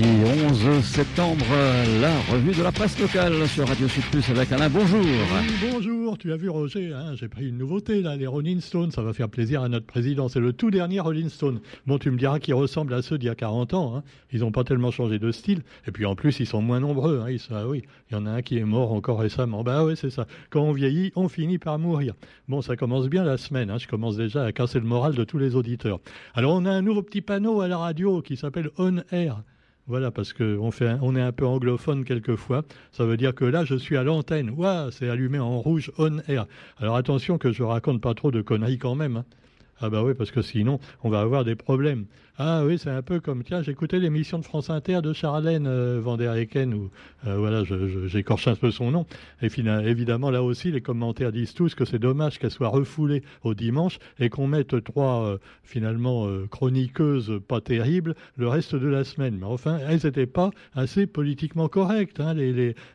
Mardi 0.00 0.44
11 0.46 0.84
septembre, 0.84 1.44
la 2.00 2.20
revue 2.32 2.54
de 2.54 2.62
la 2.62 2.70
presse 2.70 3.00
locale 3.00 3.48
sur 3.48 3.66
Radio 3.66 3.88
Sud 3.88 4.04
Plus 4.04 4.28
avec 4.30 4.52
Alain. 4.52 4.68
Bonjour. 4.68 5.02
bonjour. 5.72 6.18
Tu 6.18 6.32
as 6.32 6.36
vu 6.36 6.48
Roger, 6.48 6.92
hein, 6.92 7.14
j'ai 7.14 7.26
pris 7.26 7.48
une 7.48 7.58
nouveauté 7.58 8.00
là, 8.00 8.14
les 8.14 8.26
Rolling 8.26 8.60
Stones. 8.60 8.92
Ça 8.92 9.02
va 9.02 9.12
faire 9.12 9.28
plaisir 9.28 9.62
à 9.62 9.68
notre 9.68 9.86
président. 9.86 10.28
C'est 10.28 10.40
le 10.40 10.52
tout 10.52 10.70
dernier 10.70 11.00
Rolling 11.00 11.28
Stone. 11.28 11.60
Bon, 11.86 11.98
tu 11.98 12.10
me 12.10 12.18
diras 12.18 12.38
qu'ils 12.38 12.54
ressemblent 12.54 12.94
à 12.94 13.02
ceux 13.02 13.18
d'il 13.18 13.26
y 13.26 13.30
a 13.30 13.34
40 13.34 13.74
ans. 13.74 13.96
Hein. 13.96 14.02
Ils 14.30 14.40
n'ont 14.40 14.52
pas 14.52 14.62
tellement 14.62 14.92
changé 14.92 15.18
de 15.18 15.32
style. 15.32 15.62
Et 15.86 15.90
puis 15.90 16.06
en 16.06 16.14
plus, 16.14 16.38
ils 16.38 16.46
sont 16.46 16.62
moins 16.62 16.80
nombreux. 16.80 17.20
Hein. 17.20 17.36
ah 17.50 17.62
il 17.74 17.82
y 18.12 18.14
en 18.14 18.26
a 18.26 18.30
un 18.30 18.42
qui 18.42 18.58
est 18.58 18.64
mort 18.64 18.92
encore 18.92 19.18
récemment. 19.18 19.64
Bah 19.64 19.84
oui, 19.84 19.94
c'est 19.96 20.10
ça. 20.10 20.26
Quand 20.50 20.62
on 20.62 20.72
vieillit, 20.72 21.12
on 21.16 21.28
finit 21.28 21.58
par 21.58 21.78
mourir. 21.78 22.14
Bon, 22.46 22.62
ça 22.62 22.76
commence 22.76 23.08
bien 23.08 23.24
la 23.24 23.36
semaine. 23.36 23.76
Je 23.78 23.88
commence 23.88 24.16
déjà 24.16 24.44
à 24.44 24.52
casser 24.52 24.78
le 24.78 24.86
moral 24.86 25.14
de 25.14 25.24
tous 25.24 25.38
les 25.38 25.56
auditeurs. 25.56 25.98
Alors 26.34 26.54
on 26.54 26.66
a 26.66 26.70
un 26.70 26.82
nouveau 26.82 27.02
petit 27.02 27.20
panneau 27.20 27.62
à 27.62 27.68
la 27.68 27.78
radio 27.78 28.22
qui 28.22 28.36
s'appelle 28.36 28.70
On 28.78 28.98
Air. 29.10 29.42
Voilà, 29.88 30.10
parce 30.10 30.34
qu'on 30.34 30.70
on 31.00 31.16
est 31.16 31.22
un 31.22 31.32
peu 31.32 31.46
anglophone 31.46 32.04
quelquefois. 32.04 32.62
Ça 32.92 33.06
veut 33.06 33.16
dire 33.16 33.34
que 33.34 33.46
là, 33.46 33.64
je 33.64 33.74
suis 33.74 33.96
à 33.96 34.02
l'antenne. 34.04 34.50
Ouah, 34.50 34.90
c'est 34.92 35.08
allumé 35.08 35.38
en 35.38 35.60
rouge 35.60 35.90
on 35.96 36.18
air. 36.28 36.46
Alors 36.76 36.96
attention 36.96 37.38
que 37.38 37.52
je 37.52 37.62
raconte 37.62 38.02
pas 38.02 38.12
trop 38.12 38.30
de 38.30 38.42
conneries 38.42 38.76
quand 38.76 38.94
même. 38.94 39.16
Hein. 39.16 39.24
Ah 39.80 39.88
bah 39.88 40.02
oui, 40.02 40.12
parce 40.12 40.30
que 40.30 40.42
sinon, 40.42 40.78
on 41.04 41.08
va 41.08 41.20
avoir 41.20 41.42
des 41.44 41.54
problèmes. 41.54 42.04
Ah 42.40 42.62
oui, 42.64 42.78
c'est 42.78 42.90
un 42.90 43.02
peu 43.02 43.18
comme, 43.18 43.42
tiens, 43.42 43.62
j'écoutais 43.62 43.98
l'émission 43.98 44.38
de 44.38 44.44
France 44.44 44.70
Inter 44.70 45.00
de 45.02 45.12
Charlène 45.12 45.66
euh, 45.66 46.00
Van 46.00 46.16
der 46.16 46.34
Hecken, 46.34 46.72
où, 46.72 46.88
euh, 47.26 47.36
voilà, 47.36 47.64
j'écorche 48.06 48.46
un 48.46 48.54
peu 48.54 48.70
son 48.70 48.92
nom. 48.92 49.06
Et 49.42 49.48
finalement, 49.48 49.84
évidemment, 49.84 50.30
là 50.30 50.44
aussi, 50.44 50.70
les 50.70 50.80
commentaires 50.80 51.32
disent 51.32 51.52
tous 51.52 51.74
que 51.74 51.84
c'est 51.84 51.98
dommage 51.98 52.38
qu'elle 52.38 52.52
soit 52.52 52.68
refoulée 52.68 53.24
au 53.42 53.54
dimanche 53.54 53.98
et 54.20 54.28
qu'on 54.28 54.46
mette 54.46 54.84
trois, 54.84 55.24
euh, 55.24 55.38
finalement, 55.64 56.28
chroniqueuses 56.48 57.40
pas 57.48 57.60
terribles 57.60 58.14
le 58.36 58.46
reste 58.46 58.76
de 58.76 58.86
la 58.86 59.02
semaine. 59.02 59.36
Mais 59.40 59.46
enfin, 59.46 59.80
elles 59.88 60.02
n'étaient 60.04 60.26
pas 60.26 60.50
assez 60.76 61.08
politiquement 61.08 61.66
correctes. 61.66 62.20
Hein, 62.20 62.36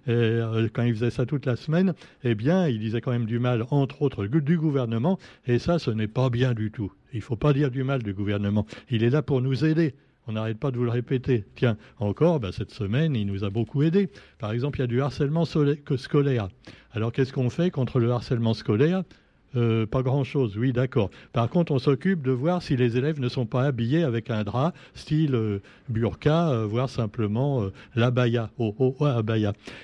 quand 0.08 0.84
ils 0.84 0.96
faisaient 0.96 1.12
ça 1.12 1.26
toute 1.26 1.46
la 1.46 1.58
semaine, 1.58 1.96
eh 2.24 2.34
bien, 2.34 2.70
ils 2.70 2.80
disaient 2.80 3.02
quand 3.02 3.12
même 3.12 3.26
du 3.26 3.40
mal, 3.40 3.66
entre 3.72 4.04
autres, 4.04 4.26
du 4.26 4.58
gouvernement. 4.58 5.20
Et 5.48 5.60
ça, 5.60 5.80
ce 5.80 5.92
n'est 5.92 6.08
pas 6.08 6.30
bien 6.30 6.54
du 6.54 6.72
tout. 6.72 6.94
Il 7.14 7.20
ne 7.20 7.24
faut 7.24 7.36
pas 7.36 7.54
dire 7.54 7.72
du 7.72 7.84
mal 7.84 8.04
du 8.04 8.14
gouvernement. 8.14 8.66
Il 8.90 9.04
est 9.04 9.10
là 9.10 9.22
pour 9.22 9.42
nous 9.42 9.64
aider. 9.64 9.94
On 10.28 10.34
n'arrête 10.34 10.58
pas 10.58 10.72
de 10.72 10.78
vous 10.78 10.86
le 10.86 10.90
répéter. 10.90 11.44
Tiens, 11.56 11.78
encore, 12.00 12.40
bah, 12.40 12.52
cette 12.52 12.72
semaine, 12.72 13.16
il 13.16 13.28
nous 13.28 13.44
a 13.44 13.50
beaucoup 13.50 13.84
aidé. 13.84 14.10
Par 14.40 14.52
exemple, 14.52 14.80
il 14.80 14.82
y 14.82 14.86
a 14.86 14.88
du 14.88 15.02
harcèlement 15.02 15.46
scolaire. 15.46 16.48
Alors, 16.92 17.12
qu'est-ce 17.12 17.34
qu'on 17.34 17.50
fait 17.50 17.72
contre 17.72 18.00
le 18.00 18.10
harcèlement 18.12 18.54
scolaire? 18.54 19.04
Euh, 19.56 19.86
pas 19.86 20.02
grand-chose, 20.02 20.58
oui, 20.58 20.74
d'accord. 20.74 21.10
Par 21.32 21.50
contre, 21.50 21.72
on 21.72 21.80
s'occupe 21.80 22.22
de 22.22 22.32
voir 22.32 22.62
si 22.62 22.76
les 22.76 22.98
élèves 22.98 23.20
ne 23.20 23.30
sont 23.30 23.46
pas 23.46 23.64
habillés 23.66 24.04
avec 24.04 24.30
un 24.30 24.44
drap 24.44 24.74
style 24.96 25.36
euh, 25.36 25.60
burqa, 25.90 26.50
euh, 26.50 26.66
voire 26.66 26.90
simplement 26.90 27.64
l'abaya. 27.96 28.50
Oh, 28.58 28.76
oh, 28.80 28.96
oh. 29.00 29.08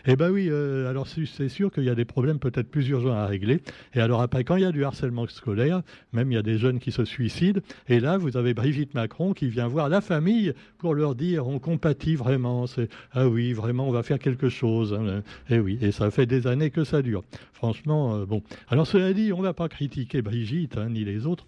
Eh 0.06 0.16
ben 0.16 0.32
oui, 0.32 0.50
alors 0.50 1.08
c'est 1.08 1.50
sûr 1.50 1.72
qu'il 1.72 1.84
y 1.84 1.90
a 1.90 1.96
des 1.96 2.06
problèmes 2.06 2.40
peut-être 2.40 2.70
plus 2.70 2.88
urgents 2.90 3.14
à 3.14 3.26
régler. 3.26 3.62
Et 3.94 4.02
alors 4.02 4.22
après, 4.22 4.44
quand 4.44 4.56
il 4.56 4.64
y 4.64 4.66
a 4.66 4.72
du 4.72 4.84
harcèlement 4.84 5.28
scolaire, 5.28 5.82
même 6.14 6.32
il 6.32 6.36
y 6.36 6.38
a 6.38 6.42
des 6.42 6.58
jeunes 6.58 6.80
qui 6.80 6.92
se 6.92 7.06
suicident, 7.06 7.62
et 7.88 8.00
là, 8.00 8.18
vous 8.18 8.38
avez 8.38 8.54
Brigitte 8.54 8.94
Macron 8.94 9.34
qui 9.34 9.48
vient 9.48 9.68
voir 9.68 9.90
la 9.90 10.02
famille 10.02 10.54
pour 10.78 10.94
leur 10.94 11.16
dire 11.16 11.48
on 11.48 11.60
compatit 11.60 12.16
vraiment. 12.16 12.66
Ah 13.12 13.28
oui, 13.28 13.54
vraiment, 13.54 13.88
on 13.88 13.92
va 13.92 14.04
faire 14.04 14.20
quelque 14.20 14.50
chose. 14.50 14.94
Hein. 14.94 15.22
Et 15.50 15.56
eh 15.56 15.60
oui, 15.60 15.78
et 15.82 15.92
ça 15.92 16.12
fait 16.12 16.26
des 16.26 16.48
années 16.48 16.72
que 16.72 16.84
ça 16.84 17.02
dure. 17.02 17.24
Franchement, 17.54 18.20
bon. 18.26 18.42
Alors 18.70 18.88
cela 18.88 19.14
dit, 19.14 19.34
on 19.34 19.42
va 19.42 19.54
critiquer 19.68 20.22
Brigitte 20.22 20.78
hein, 20.78 20.90
ni 20.90 21.04
les 21.04 21.26
autres 21.26 21.46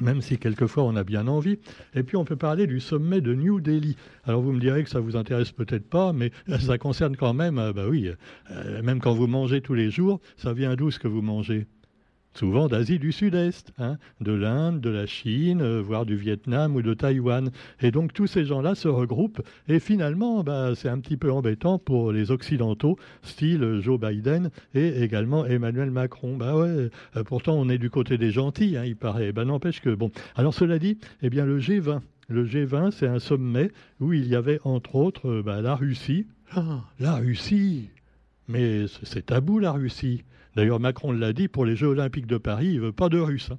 même 0.00 0.22
si 0.22 0.38
quelquefois 0.38 0.84
on 0.84 0.96
a 0.96 1.04
bien 1.04 1.26
envie. 1.28 1.58
Et 1.94 2.02
puis 2.02 2.16
on 2.16 2.24
peut 2.24 2.36
parler 2.36 2.66
du 2.66 2.80
sommet 2.80 3.20
de 3.20 3.34
New 3.34 3.60
Delhi. 3.60 3.96
Alors 4.24 4.40
vous 4.40 4.52
me 4.52 4.60
direz 4.60 4.84
que 4.84 4.90
ça 4.90 5.00
vous 5.00 5.16
intéresse 5.16 5.52
peut-être 5.52 5.88
pas, 5.88 6.12
mais 6.12 6.32
ça 6.60 6.78
concerne 6.78 7.16
quand 7.16 7.34
même, 7.34 7.58
euh, 7.58 7.72
bah 7.72 7.86
oui, 7.88 8.10
euh, 8.50 8.82
même 8.82 9.00
quand 9.00 9.12
vous 9.12 9.26
mangez 9.26 9.60
tous 9.60 9.74
les 9.74 9.90
jours, 9.90 10.20
ça 10.36 10.52
vient 10.52 10.74
d'où 10.76 10.90
ce 10.90 10.98
que 10.98 11.08
vous 11.08 11.22
mangez? 11.22 11.66
Souvent 12.34 12.68
d'Asie 12.68 12.98
du 12.98 13.12
Sud-Est, 13.12 13.72
hein, 13.78 13.98
de 14.20 14.32
l'Inde, 14.32 14.80
de 14.80 14.90
la 14.90 15.06
Chine, 15.06 15.60
euh, 15.60 15.80
voire 15.80 16.06
du 16.06 16.16
Vietnam 16.16 16.76
ou 16.76 16.82
de 16.82 16.94
Taïwan. 16.94 17.50
Et 17.80 17.90
donc 17.90 18.12
tous 18.12 18.26
ces 18.26 18.44
gens-là 18.44 18.74
se 18.74 18.88
regroupent 18.88 19.42
et 19.68 19.80
finalement, 19.80 20.42
bah, 20.42 20.74
c'est 20.74 20.88
un 20.88 20.98
petit 20.98 21.16
peu 21.16 21.30
embêtant 21.30 21.78
pour 21.78 22.12
les 22.12 22.30
Occidentaux, 22.30 22.96
style 23.22 23.80
Joe 23.80 23.98
Biden 24.00 24.50
et 24.74 25.02
également 25.02 25.44
Emmanuel 25.46 25.90
Macron. 25.90 26.36
Bah 26.36 26.56
ouais, 26.56 26.90
euh, 27.16 27.24
pourtant 27.24 27.54
on 27.54 27.68
est 27.68 27.78
du 27.78 27.90
côté 27.90 28.18
des 28.18 28.30
gentils, 28.30 28.76
hein, 28.76 28.84
il 28.84 28.96
paraît. 28.96 29.32
Bah 29.32 29.44
n'empêche 29.44 29.80
que 29.80 29.94
bon. 29.94 30.10
Alors 30.36 30.54
cela 30.54 30.78
dit, 30.78 30.98
eh 31.22 31.30
bien 31.30 31.44
le 31.44 31.58
G20. 31.58 32.00
Le 32.28 32.46
G20, 32.46 32.92
c'est 32.92 33.08
un 33.08 33.18
sommet 33.18 33.70
où 34.00 34.12
il 34.12 34.26
y 34.26 34.36
avait 34.36 34.60
entre 34.64 34.94
autres 34.94 35.28
euh, 35.28 35.42
bah, 35.42 35.60
la 35.60 35.74
Russie. 35.74 36.26
Ah, 36.54 36.80
la 37.00 37.16
Russie 37.16 37.90
Mais 38.52 38.84
c'est 39.02 39.26
tabou 39.26 39.58
la 39.58 39.72
Russie. 39.72 40.24
D'ailleurs, 40.56 40.78
Macron 40.78 41.10
l'a 41.10 41.32
dit, 41.32 41.48
pour 41.48 41.64
les 41.64 41.74
Jeux 41.74 41.86
Olympiques 41.86 42.26
de 42.26 42.36
Paris, 42.36 42.66
il 42.66 42.76
ne 42.76 42.86
veut 42.86 42.92
pas 42.92 43.08
de 43.08 43.18
Russes. 43.18 43.48
Hein. 43.50 43.58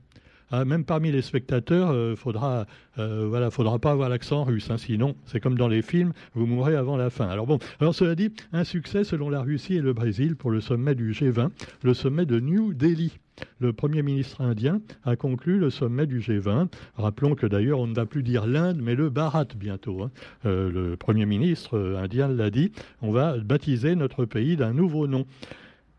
Ah, 0.51 0.65
même 0.65 0.85
parmi 0.85 1.11
les 1.11 1.23
spectateurs, 1.23 1.89
il 1.93 1.95
euh, 1.95 2.15
faudra, 2.15 2.67
euh, 2.99 3.49
faudra 3.49 3.79
pas 3.79 3.89
avoir 3.89 4.07
l'accent 4.07 4.43
russe, 4.43 4.69
hein. 4.69 4.77
sinon 4.77 5.15
c'est 5.25 5.39
comme 5.39 5.57
dans 5.57 5.67
les 5.67 5.81
films, 5.81 6.13
vous 6.35 6.45
mourrez 6.45 6.75
avant 6.75 6.95
la 6.95 7.09
fin. 7.09 7.27
Alors 7.27 7.47
bon, 7.47 7.57
alors 7.79 7.95
cela 7.95 8.13
dit, 8.13 8.31
un 8.51 8.63
succès 8.63 9.03
selon 9.03 9.31
la 9.31 9.41
Russie 9.41 9.77
et 9.77 9.81
le 9.81 9.93
Brésil 9.93 10.35
pour 10.35 10.51
le 10.51 10.61
sommet 10.61 10.93
du 10.93 11.11
G20, 11.11 11.49
le 11.81 11.93
sommet 11.95 12.27
de 12.27 12.39
New 12.39 12.75
Delhi. 12.75 13.17
Le 13.59 13.73
Premier 13.73 14.03
ministre 14.03 14.41
indien 14.41 14.81
a 15.03 15.15
conclu 15.15 15.57
le 15.57 15.69
sommet 15.69 16.05
du 16.05 16.19
G20. 16.19 16.67
Rappelons 16.95 17.35
que 17.35 17.47
d'ailleurs 17.47 17.79
on 17.79 17.87
ne 17.87 17.95
va 17.95 18.05
plus 18.05 18.23
dire 18.23 18.45
l'Inde, 18.45 18.79
mais 18.81 18.95
le 18.95 19.09
Bharat 19.09 19.47
bientôt. 19.55 20.03
Hein. 20.03 20.11
Euh, 20.45 20.69
le 20.71 20.97
Premier 20.97 21.25
ministre 21.25 21.95
indien 21.97 22.27
l'a 22.27 22.49
dit, 22.49 22.71
on 23.01 23.11
va 23.11 23.37
baptiser 23.37 23.95
notre 23.95 24.25
pays 24.25 24.55
d'un 24.55 24.73
nouveau 24.73 25.07
nom. 25.07 25.25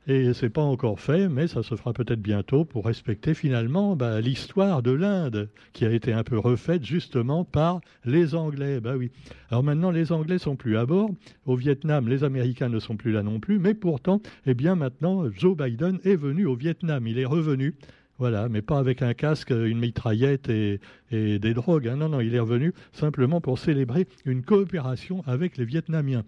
Et 0.06 0.34
c'est 0.34 0.50
pas 0.50 0.60
encore 0.60 1.00
fait, 1.00 1.30
mais 1.30 1.46
ça 1.46 1.62
se 1.62 1.74
fera 1.76 1.94
peut-être 1.94 2.20
bientôt 2.20 2.66
pour 2.66 2.84
respecter 2.84 3.32
finalement 3.32 3.96
bah, 3.96 4.20
l'histoire 4.20 4.82
de 4.82 4.90
l'Inde, 4.90 5.48
qui 5.72 5.86
a 5.86 5.90
été 5.90 6.12
un 6.12 6.22
peu 6.22 6.38
refaite 6.38 6.84
justement 6.84 7.44
par 7.44 7.80
les 8.04 8.34
Anglais. 8.34 8.80
Bah 8.80 8.96
oui. 8.98 9.10
Alors 9.48 9.62
maintenant, 9.62 9.90
les 9.90 10.12
Anglais 10.12 10.36
sont 10.36 10.56
plus 10.56 10.76
à 10.76 10.84
bord. 10.84 11.10
Au 11.46 11.56
Vietnam, 11.56 12.06
les 12.06 12.22
Américains 12.22 12.68
ne 12.68 12.80
sont 12.80 12.96
plus 12.96 13.12
là 13.12 13.22
non 13.22 13.40
plus. 13.40 13.58
Mais 13.58 13.72
pourtant, 13.72 14.20
eh 14.44 14.52
bien 14.52 14.74
maintenant, 14.74 15.30
Joe 15.30 15.56
Biden 15.56 15.98
est 16.04 16.16
venu 16.16 16.44
au 16.44 16.54
Vietnam. 16.54 17.06
Il 17.06 17.18
est 17.18 17.24
revenu. 17.24 17.74
Voilà, 18.18 18.50
mais 18.50 18.60
pas 18.60 18.78
avec 18.78 19.00
un 19.00 19.14
casque, 19.14 19.50
une 19.50 19.78
mitraillette 19.78 20.50
et, 20.50 20.80
des 21.10 21.54
drogues. 21.54 21.88
Hein. 21.88 21.96
Non, 21.96 22.10
non, 22.10 22.20
il 22.20 22.34
est 22.34 22.40
revenu 22.40 22.74
simplement 22.92 23.40
pour 23.40 23.58
célébrer 23.58 24.06
une 24.26 24.42
coopération 24.42 25.22
avec 25.26 25.56
les 25.56 25.64
Vietnamiens. 25.64 26.24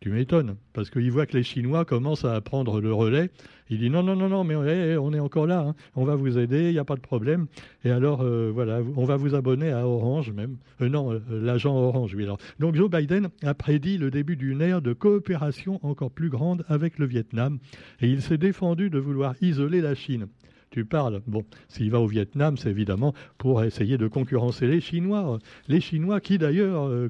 Tu 0.00 0.10
m'étonnes, 0.10 0.56
parce 0.74 0.90
qu'il 0.90 1.10
voit 1.10 1.24
que 1.24 1.36
les 1.36 1.42
Chinois 1.42 1.86
commencent 1.86 2.26
à 2.26 2.38
prendre 2.42 2.80
le 2.80 2.92
relais. 2.92 3.30
Il 3.70 3.78
dit 3.78 3.88
non, 3.88 4.02
non, 4.02 4.14
non, 4.14 4.28
non, 4.28 4.44
mais 4.44 4.54
on 4.98 5.12
est 5.14 5.18
encore 5.18 5.46
là, 5.46 5.60
hein. 5.60 5.74
on 5.94 6.04
va 6.04 6.14
vous 6.14 6.36
aider, 6.36 6.64
il 6.64 6.72
n'y 6.72 6.78
a 6.78 6.84
pas 6.84 6.96
de 6.96 7.00
problème. 7.00 7.46
Et 7.84 7.90
alors, 7.90 8.20
euh, 8.20 8.50
voilà, 8.52 8.80
on 8.96 9.04
va 9.04 9.16
vous 9.16 9.34
abonner 9.34 9.70
à 9.70 9.86
Orange 9.86 10.30
même. 10.30 10.58
Euh, 10.82 10.90
non, 10.90 11.12
euh, 11.12 11.20
l'agent 11.30 11.74
Orange, 11.74 12.14
oui. 12.14 12.26
Donc 12.58 12.74
Joe 12.74 12.90
Biden 12.90 13.28
a 13.42 13.54
prédit 13.54 13.96
le 13.96 14.10
début 14.10 14.36
d'une 14.36 14.60
ère 14.60 14.82
de 14.82 14.92
coopération 14.92 15.80
encore 15.82 16.10
plus 16.10 16.28
grande 16.28 16.64
avec 16.68 16.98
le 16.98 17.06
Vietnam. 17.06 17.58
Et 18.02 18.08
il 18.08 18.20
s'est 18.20 18.36
défendu 18.36 18.90
de 18.90 18.98
vouloir 18.98 19.34
isoler 19.40 19.80
la 19.80 19.94
Chine 19.94 20.26
tu 20.74 20.84
parles. 20.84 21.22
Bon, 21.28 21.44
s'il 21.68 21.88
va 21.92 22.00
au 22.00 22.06
Vietnam, 22.08 22.56
c'est 22.56 22.68
évidemment 22.68 23.14
pour 23.38 23.62
essayer 23.62 23.96
de 23.96 24.08
concurrencer 24.08 24.66
les 24.66 24.80
Chinois. 24.80 25.38
Les 25.68 25.80
Chinois 25.80 26.20
qui 26.20 26.36
d'ailleurs 26.36 26.88
euh, 26.88 27.08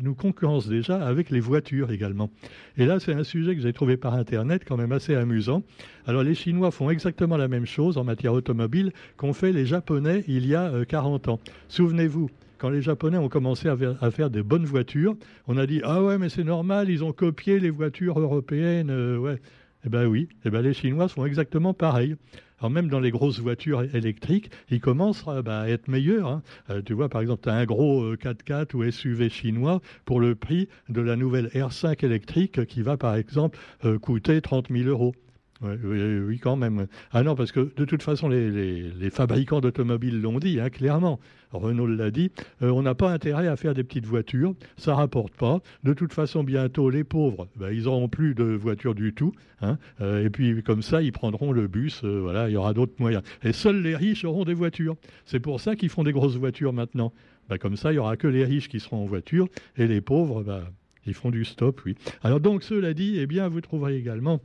nous 0.00 0.14
concurrencent 0.14 0.68
déjà 0.68 1.02
avec 1.02 1.30
les 1.30 1.40
voitures 1.40 1.90
également. 1.90 2.30
Et 2.76 2.84
là, 2.84 3.00
c'est 3.00 3.14
un 3.14 3.24
sujet 3.24 3.56
que 3.56 3.62
j'ai 3.62 3.72
trouvé 3.72 3.96
par 3.96 4.12
Internet 4.12 4.64
quand 4.68 4.76
même 4.76 4.92
assez 4.92 5.14
amusant. 5.14 5.62
Alors 6.06 6.22
les 6.22 6.34
Chinois 6.34 6.70
font 6.70 6.90
exactement 6.90 7.38
la 7.38 7.48
même 7.48 7.64
chose 7.64 7.96
en 7.96 8.04
matière 8.04 8.34
automobile 8.34 8.92
qu'ont 9.16 9.32
fait 9.32 9.52
les 9.52 9.64
Japonais 9.64 10.22
il 10.28 10.46
y 10.46 10.54
a 10.54 10.84
40 10.86 11.26
euh, 11.26 11.30
ans. 11.32 11.40
Souvenez-vous, 11.68 12.28
quand 12.58 12.68
les 12.68 12.82
Japonais 12.82 13.16
ont 13.16 13.30
commencé 13.30 13.66
à 13.68 14.10
faire, 14.10 14.28
des 14.28 14.42
bonnes 14.42 14.66
voitures, 14.66 15.16
on 15.46 15.56
a 15.56 15.66
dit 15.66 15.80
ah 15.84 16.02
ouais 16.02 16.18
mais 16.18 16.28
c'est 16.28 16.44
normal, 16.44 16.90
ils 16.90 17.02
ont 17.02 17.12
copié 17.12 17.60
les 17.60 17.70
voitures 17.70 18.20
européennes, 18.20 18.90
euh, 18.90 19.16
ouais. 19.16 19.40
Eh 19.86 19.88
bien 19.88 20.04
oui, 20.04 20.28
eh 20.44 20.50
ben 20.50 20.62
les 20.62 20.74
Chinois 20.74 21.08
sont 21.08 21.24
exactement 21.24 21.72
pareils. 21.72 22.16
Alors 22.58 22.70
même 22.70 22.88
dans 22.88 22.98
les 22.98 23.12
grosses 23.12 23.38
voitures 23.38 23.82
électriques, 23.94 24.50
ils 24.68 24.80
commencent 24.80 25.24
euh, 25.28 25.42
bah, 25.42 25.60
à 25.60 25.68
être 25.68 25.86
meilleurs. 25.86 26.26
Hein. 26.26 26.42
Euh, 26.70 26.82
tu 26.84 26.92
vois, 26.92 27.08
par 27.08 27.20
exemple, 27.20 27.42
tu 27.44 27.50
as 27.50 27.54
un 27.54 27.66
gros 27.66 28.16
4x4 28.16 28.52
euh, 28.52 28.78
ou 28.78 28.90
SUV 28.90 29.28
chinois 29.28 29.80
pour 30.04 30.18
le 30.18 30.34
prix 30.34 30.68
de 30.88 31.00
la 31.00 31.14
nouvelle 31.14 31.46
R5 31.54 32.04
électrique 32.04 32.66
qui 32.66 32.82
va, 32.82 32.96
par 32.96 33.14
exemple, 33.14 33.58
coûter 34.00 34.40
30 34.40 34.72
000 34.72 34.88
euros. 34.88 35.14
Oui, 35.62 36.38
quand 36.38 36.56
même. 36.56 36.86
Ah 37.12 37.22
non, 37.22 37.34
parce 37.34 37.52
que 37.52 37.72
de 37.76 37.84
toute 37.84 38.02
façon, 38.02 38.28
les, 38.28 39.10
fabricants 39.10 39.60
d'automobiles 39.60 40.20
l'ont 40.20 40.38
dit, 40.38 40.60
hein, 40.60 40.70
clairement. 40.70 41.18
Renault 41.52 41.86
l'a 41.86 42.10
dit, 42.10 42.30
euh, 42.62 42.70
on 42.70 42.82
n'a 42.82 42.94
pas 42.94 43.10
intérêt 43.10 43.46
à 43.48 43.56
faire 43.56 43.72
des 43.72 43.84
petites 43.84 44.04
voitures, 44.04 44.54
ça 44.76 44.94
rapporte 44.94 45.34
pas. 45.34 45.60
De 45.84 45.94
toute 45.94 46.12
façon, 46.12 46.44
bientôt, 46.44 46.90
les 46.90 47.04
pauvres, 47.04 47.48
ben, 47.56 47.70
ils 47.70 47.84
n'auront 47.84 48.08
plus 48.08 48.34
de 48.34 48.44
voitures 48.44 48.94
du 48.94 49.14
tout. 49.14 49.32
Hein. 49.62 49.78
Euh, 50.00 50.24
et 50.24 50.30
puis, 50.30 50.62
comme 50.62 50.82
ça, 50.82 51.02
ils 51.02 51.12
prendront 51.12 51.52
le 51.52 51.68
bus, 51.68 52.02
euh, 52.04 52.20
voilà, 52.20 52.48
il 52.48 52.52
y 52.52 52.56
aura 52.56 52.74
d'autres 52.74 52.94
moyens. 52.98 53.22
Et 53.42 53.52
seuls 53.52 53.80
les 53.80 53.96
riches 53.96 54.24
auront 54.24 54.44
des 54.44 54.54
voitures. 54.54 54.96
C'est 55.24 55.40
pour 55.40 55.60
ça 55.60 55.76
qu'ils 55.76 55.88
font 55.88 56.04
des 56.04 56.12
grosses 56.12 56.36
voitures 56.36 56.72
maintenant. 56.72 57.12
Bah, 57.48 57.58
comme 57.58 57.76
ça, 57.76 57.92
il 57.92 57.94
n'y 57.94 58.00
aura 58.00 58.16
que 58.16 58.28
les 58.28 58.44
riches 58.44 58.68
qui 58.68 58.80
seront 58.80 59.04
en 59.04 59.06
voiture 59.06 59.48
et 59.76 59.86
les 59.86 60.00
pauvres, 60.00 60.42
bah, 60.42 60.64
ils 61.06 61.14
font 61.14 61.30
du 61.30 61.44
stop, 61.44 61.80
oui. 61.86 61.94
Alors 62.22 62.40
donc, 62.40 62.64
cela 62.64 62.92
dit, 62.92 63.18
eh 63.18 63.26
bien, 63.26 63.48
vous 63.48 63.60
trouverez 63.60 63.96
également 63.96 64.40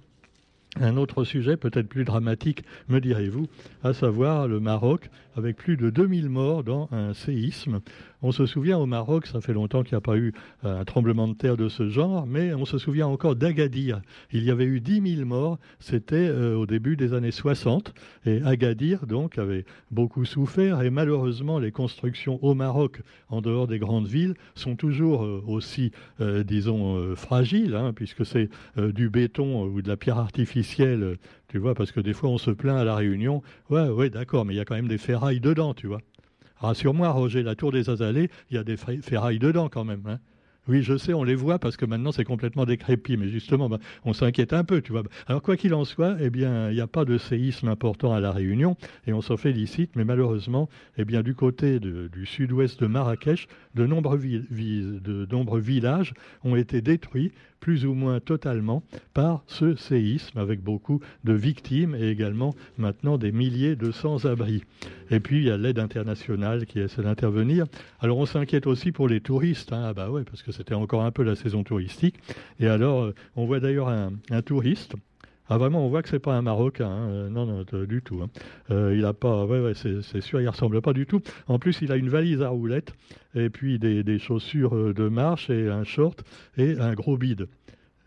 un 0.80 0.98
autre 0.98 1.24
sujet, 1.24 1.58
peut-être 1.58 1.88
plus 1.88 2.06
dramatique, 2.06 2.64
me 2.88 3.00
direz-vous, 3.00 3.48
à 3.84 3.94
savoir 3.94 4.48
le 4.48 4.60
Maroc, 4.60 5.10
avec 5.36 5.58
plus 5.58 5.78
de 5.78 5.90
2000 5.90 6.30
morts 6.30 6.64
dans 6.64 6.88
un 6.92 7.14
séisme 7.14 7.82
on 8.22 8.32
se 8.32 8.46
souvient 8.46 8.78
au 8.78 8.86
Maroc, 8.86 9.26
ça 9.28 9.42
fait 9.42 9.54
longtemps 9.54 9.84
qu'il 9.84 9.94
n'y 9.94 9.98
a 9.98 10.02
pas 10.02 10.18
eu 10.18 10.34
euh, 10.64 10.82
un 10.82 10.86
tremblement 10.86 11.28
de 11.28 11.34
terre 11.34 11.58
de 11.58 11.70
ce 11.70 11.90
genre, 11.90 12.26
mais 12.28 12.54
on 12.54 12.66
se 12.66 12.78
souvient 12.78 13.08
encore 13.08 13.36
d'Agadir. 13.36 14.02
Il 14.32 14.44
y 14.44 14.52
avait 14.52 14.66
eu 14.66 14.80
10 14.80 15.16
000 15.16 15.28
morts, 15.28 15.58
c'était 15.80 16.16
euh, 16.16 16.56
au 16.56 16.66
début 16.66 16.96
des 16.96 17.14
années 17.14 17.32
60, 17.32 17.94
et 18.26 18.42
Agadir, 18.44 19.08
donc, 19.08 19.38
avait 19.38 19.66
beaucoup 19.90 20.26
souffert, 20.26 20.82
et 20.82 20.90
malheureusement, 20.90 21.60
les 21.60 21.72
constructions 21.72 22.40
au 22.44 22.54
Maroc, 22.54 23.02
en 23.30 23.42
dehors 23.42 23.68
des 23.68 23.80
grandes 23.80 24.08
villes, 24.08 24.36
sont 24.56 24.76
toujours 24.76 25.24
euh, 25.24 25.44
aussi, 25.48 25.92
disons, 26.20 27.16
fragiles, 27.16 27.76
hein, 27.76 27.94
puisque 27.94 28.26
c'est 28.26 28.50
du 28.78 29.10
béton 29.10 29.66
ou 29.66 29.82
de 29.82 29.88
la 29.88 29.98
pierre 29.98 30.18
artificielle, 30.18 31.18
tu 31.48 31.58
vois, 31.58 31.74
parce 31.74 31.92
que 31.92 32.00
des 32.00 32.14
fois 32.14 32.30
on 32.30 32.38
se 32.38 32.52
plaint 32.52 32.78
à 32.78 32.84
la 32.84 32.96
Réunion, 32.96 33.42
ouais, 33.70 33.90
ouais, 33.90 34.10
d'accord, 34.10 34.46
mais 34.46 34.54
il 34.54 34.58
y 34.58 34.60
a 34.60 34.66
quand 34.66 34.76
même 34.76 34.88
des 34.88 34.98
ferrailles 34.98 35.40
dedans, 35.40 35.74
tu 35.74 35.88
vois. 35.88 36.02
Rassure-moi, 36.62 37.10
Roger, 37.10 37.42
la 37.42 37.56
tour 37.56 37.72
des 37.72 37.90
Azalées, 37.90 38.30
il 38.52 38.56
y 38.56 38.60
a 38.60 38.64
des 38.64 38.78
ferrailles 38.78 39.40
dedans 39.40 39.68
quand 39.68 39.84
même. 39.84 40.04
Hein. 40.06 40.20
Oui, 40.68 40.84
je 40.84 40.96
sais, 40.96 41.12
on 41.12 41.24
les 41.24 41.34
voit 41.34 41.58
parce 41.58 41.76
que 41.76 41.86
maintenant 41.86 42.12
c'est 42.12 42.24
complètement 42.24 42.66
décrépit, 42.66 43.18
mais 43.18 43.30
justement, 43.30 43.68
bah, 43.68 43.80
on 44.06 44.14
s'inquiète 44.14 44.54
un 44.54 44.64
peu, 44.64 44.82
tu 44.82 44.92
vois. 44.92 45.02
Alors 45.26 45.42
quoi 45.42 45.58
qu'il 45.58 45.74
en 45.74 45.86
soit, 45.86 46.18
eh 46.20 46.30
bien, 46.30 46.70
il 46.70 46.76
n'y 46.76 46.82
a 46.82 46.88
pas 46.88 47.04
de 47.04 47.18
séisme 47.18 47.68
important 47.68 48.14
à 48.14 48.20
la 48.20 48.32
Réunion 48.32 48.78
et 49.08 49.14
on 49.14 49.22
s'en 49.22 49.38
félicite, 49.38 49.96
mais 49.96 50.06
malheureusement, 50.06 50.70
eh 51.00 51.04
du 51.04 51.34
côté 51.34 51.80
du 51.80 52.26
sud-ouest 52.28 52.80
de 52.80 52.86
Marrakech, 52.86 53.48
de 53.74 53.88
nombreux 53.88 55.60
villages 55.60 56.14
ont 56.44 56.56
été 56.56 56.82
détruits 56.82 57.32
plus 57.62 57.86
ou 57.86 57.94
moins 57.94 58.20
totalement 58.20 58.84
par 59.14 59.44
ce 59.48 59.76
séisme, 59.76 60.38
avec 60.38 60.62
beaucoup 60.62 61.00
de 61.24 61.32
victimes 61.32 61.96
et 61.96 62.10
également 62.10 62.54
maintenant 62.78 63.18
des 63.18 63.32
milliers 63.32 63.78
de 63.78 63.92
sans-abri. 63.92 64.64
Et 65.10 65.22
puis 65.22 65.38
il 65.38 65.44
y 65.46 65.52
a 65.52 65.58
l'aide 65.58 65.80
internationale 65.80 66.66
qui 66.66 66.80
essaie 66.80 67.04
d'intervenir. 67.04 67.66
Alors 68.02 68.18
on 68.18 68.26
s'inquiète 68.26 68.68
aussi 68.68 68.92
pour 68.92 69.08
les 69.08 69.22
touristes, 69.22 69.72
hein. 69.72 69.86
ah 69.86 69.94
bah 69.94 70.10
parce 70.30 70.42
que 70.42 70.52
c'était 70.52 70.74
encore 70.74 71.04
un 71.04 71.12
peu 71.12 71.24
la 71.24 71.36
saison 71.36 71.64
touristique. 71.64 72.16
Et 72.60 72.68
alors 72.68 73.04
euh, 73.04 73.16
on 73.36 73.46
voit 73.46 73.60
d'ailleurs 73.60 73.90
un, 73.90 74.12
touriste 74.42 74.96
ah 75.54 75.58
vraiment, 75.58 75.86
on 75.86 75.90
voit 75.90 76.02
que 76.02 76.08
c'est 76.08 76.20
pas 76.20 76.34
un 76.38 76.42
Marocain, 76.42 76.88
hein. 76.88 77.10
euh, 77.10 77.30
non, 77.30 77.46
non, 77.46 77.66
du 77.84 78.02
tout. 78.02 78.22
Hein. 78.24 78.30
Euh, 78.70 78.96
il 78.96 79.04
a 79.04 79.12
pas, 79.12 79.46
ouais, 79.46 79.60
ouais, 79.60 79.74
c'est 79.74 80.22
sûr, 80.22 80.40
il 80.40 80.48
ressemble 80.48 80.82
pas 80.82 80.94
du 80.94 81.06
tout. 81.06 81.20
En 81.48 81.60
plus, 81.60 81.82
il 81.82 81.92
a 81.92 81.98
une 81.98 82.08
valise 82.08 82.42
à 82.42 82.48
roulettes 82.48 82.94
et 83.36 83.50
puis 83.50 83.78
des, 83.78 84.18
chaussures 84.18 84.94
de 84.94 85.10
marche 85.10 85.50
et 85.50 85.68
un 85.68 85.84
short 85.84 86.24
et 86.58 86.80
un 86.80 86.94
gros 86.94 87.18
bide 87.18 87.50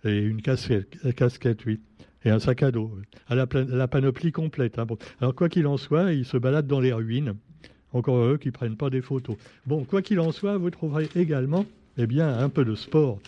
et 0.06 0.20
une 0.20 0.40
casquette, 0.40 0.96
casquette 1.16 1.66
oui, 1.66 1.80
et 2.24 2.30
un 2.30 2.38
sac 2.38 2.62
à 2.62 2.70
dos, 2.70 2.90
à 3.28 3.34
la, 3.34 3.46
la 3.52 3.88
panoplie 3.88 4.32
complète. 4.32 4.78
Hein. 4.78 4.86
Alors 5.20 5.34
quoi 5.34 5.50
qu'il 5.50 5.66
en 5.66 5.76
soit, 5.76 6.14
il 6.14 6.24
se 6.24 6.38
balade 6.38 6.66
dans 6.66 6.80
les 6.80 6.94
ruines. 6.94 7.34
Encore 7.92 8.24
eux 8.24 8.38
qui 8.38 8.52
prennent 8.52 8.78
pas 8.78 8.88
des 8.88 9.02
photos. 9.02 9.36
Bon, 9.66 9.84
quoi 9.84 10.00
qu'il 10.00 10.18
en 10.18 10.32
soit, 10.32 10.56
vous 10.56 10.70
trouverez 10.70 11.10
également, 11.14 11.66
eh 11.98 12.06
bien, 12.06 12.38
un 12.38 12.48
peu 12.48 12.64
de 12.64 12.74
sport 12.74 13.18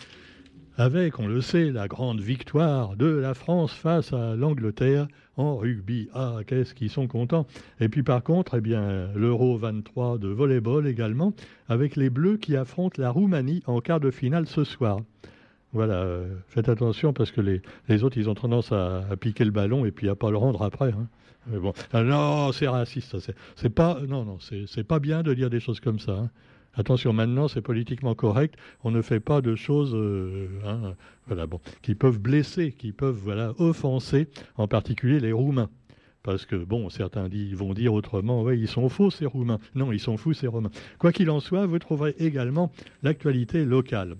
avec, 0.77 1.17
on 1.19 1.27
le 1.27 1.41
sait, 1.41 1.71
la 1.71 1.87
grande 1.87 2.19
victoire 2.19 2.95
de 2.95 3.07
la 3.07 3.33
France 3.33 3.73
face 3.73 4.13
à 4.13 4.35
l'Angleterre 4.35 5.07
en 5.35 5.57
rugby. 5.57 6.07
Ah, 6.13 6.37
qu'est-ce 6.45 6.75
qu'ils 6.75 6.91
sont 6.91 7.07
contents. 7.07 7.47
Et 7.79 7.89
puis 7.89 8.03
par 8.03 8.21
contre, 8.21 8.57
eh 8.57 8.61
bien, 8.61 9.09
l'Euro 9.15 9.57
23 9.57 10.19
de 10.19 10.27
volleyball 10.27 10.85
également, 10.85 11.33
avec 11.67 11.95
les 11.95 12.11
Bleus 12.11 12.37
qui 12.37 12.55
affrontent 12.55 13.01
la 13.01 13.09
Roumanie 13.09 13.63
en 13.65 13.81
quart 13.81 13.99
de 13.99 14.11
finale 14.11 14.45
ce 14.45 14.63
soir. 14.63 14.99
Voilà, 15.73 15.95
euh, 15.95 16.35
faites 16.47 16.69
attention 16.69 17.11
parce 17.11 17.31
que 17.31 17.41
les, 17.41 18.03
autres, 18.03 18.17
ils 18.17 18.29
ont 18.29 18.35
tendance 18.35 18.71
à, 18.71 19.03
piquer 19.19 19.45
le 19.45 19.51
ballon 19.51 19.83
et 19.83 19.91
puis 19.91 20.09
à 20.09 20.15
pas 20.15 20.29
le 20.29 20.37
rendre 20.37 20.61
après. 20.61 20.91
Hein. 20.91 21.07
Ah, 21.91 22.03
non, 22.03 22.51
c'est 22.51 22.67
raciste. 22.67 23.17
C'est 23.55 23.69
pas, 23.69 23.97
pas 24.87 24.99
bien 24.99 25.23
de 25.23 25.33
dire 25.33 25.49
des 25.49 25.59
choses 25.59 25.79
comme 25.79 25.99
ça. 25.99 26.11
Hein. 26.11 26.29
Attention, 26.77 27.11
maintenant, 27.11 27.47
c'est 27.47 27.61
politiquement 27.61 28.13
correct. 28.13 28.55
On 28.83 28.91
ne 28.91 29.01
fait 29.01 29.19
pas 29.19 29.41
de 29.41 29.55
choses 29.55 29.95
euh, 29.95 30.47
hein, 30.63 30.93
voilà, 31.25 31.47
bon, 31.47 31.59
qui 31.81 31.95
peuvent 31.95 32.19
blesser, 32.19 32.71
qui 32.71 32.91
peuvent 32.91 33.19
voilà, 33.21 33.53
offenser, 33.57 34.27
en 34.57 34.67
particulier 34.67 35.19
les 35.19 35.31
Roumains. 35.31 35.69
Parce 36.21 36.45
que, 36.45 36.55
bon, 36.55 36.89
certains 36.89 37.29
vont 37.53 37.73
dire 37.73 37.93
autrement, 37.93 38.43
oui, 38.43 38.59
ils 38.59 38.67
sont 38.67 38.89
faux, 38.89 39.09
ces 39.09 39.25
Roumains. 39.25 39.59
Non, 39.73 39.91
ils 39.91 39.99
sont 39.99 40.17
fous, 40.17 40.33
ces 40.33 40.45
Romains. 40.45 40.69
Quoi 40.99 41.11
qu'il 41.11 41.31
en 41.31 41.39
soit, 41.39 41.65
vous 41.65 41.79
trouverez 41.79 42.15
également 42.19 42.71
l'actualité 43.01 43.65
locale. 43.65 44.15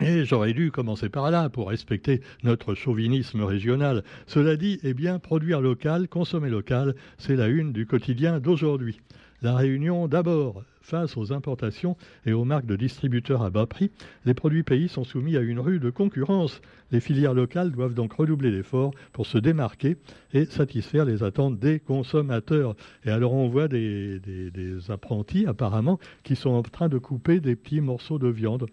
Et 0.00 0.24
j'aurais 0.24 0.54
dû 0.54 0.70
commencer 0.72 1.08
par 1.08 1.30
là 1.30 1.48
pour 1.48 1.68
respecter 1.68 2.22
notre 2.42 2.74
chauvinisme 2.74 3.42
régional. 3.42 4.04
Cela 4.26 4.56
dit, 4.56 4.80
eh 4.82 4.94
bien, 4.94 5.18
produire 5.18 5.60
local, 5.60 6.08
consommer 6.08 6.50
local, 6.50 6.94
c'est 7.18 7.36
la 7.36 7.48
une 7.48 7.72
du 7.72 7.84
quotidien 7.86 8.40
d'aujourd'hui. 8.40 9.00
La 9.42 9.54
Réunion 9.54 10.08
d'abord. 10.08 10.62
Face 10.88 11.18
aux 11.18 11.34
importations 11.34 11.98
et 12.24 12.32
aux 12.32 12.46
marques 12.46 12.64
de 12.64 12.74
distributeurs 12.74 13.42
à 13.42 13.50
bas 13.50 13.66
prix, 13.66 13.90
les 14.24 14.32
produits 14.32 14.62
pays 14.62 14.88
sont 14.88 15.04
soumis 15.04 15.36
à 15.36 15.42
une 15.42 15.60
rude 15.60 15.90
concurrence. 15.90 16.62
Les 16.92 17.00
filières 17.00 17.34
locales 17.34 17.72
doivent 17.72 17.92
donc 17.92 18.14
redoubler 18.14 18.50
d'efforts 18.50 18.92
pour 19.12 19.26
se 19.26 19.36
démarquer 19.36 19.98
et 20.32 20.46
satisfaire 20.46 21.04
les 21.04 21.22
attentes 21.22 21.58
des 21.58 21.78
consommateurs. 21.78 22.74
Et 23.04 23.10
alors 23.10 23.34
on 23.34 23.48
voit 23.48 23.68
des, 23.68 24.18
des 24.18 24.90
apprentis 24.90 25.44
apparemment 25.44 25.98
qui 26.22 26.36
sont 26.36 26.52
en 26.52 26.62
train 26.62 26.88
de 26.88 26.96
couper 26.96 27.40
des 27.40 27.54
petits 27.54 27.82
morceaux 27.82 28.18
de 28.18 28.28
viande. 28.28 28.64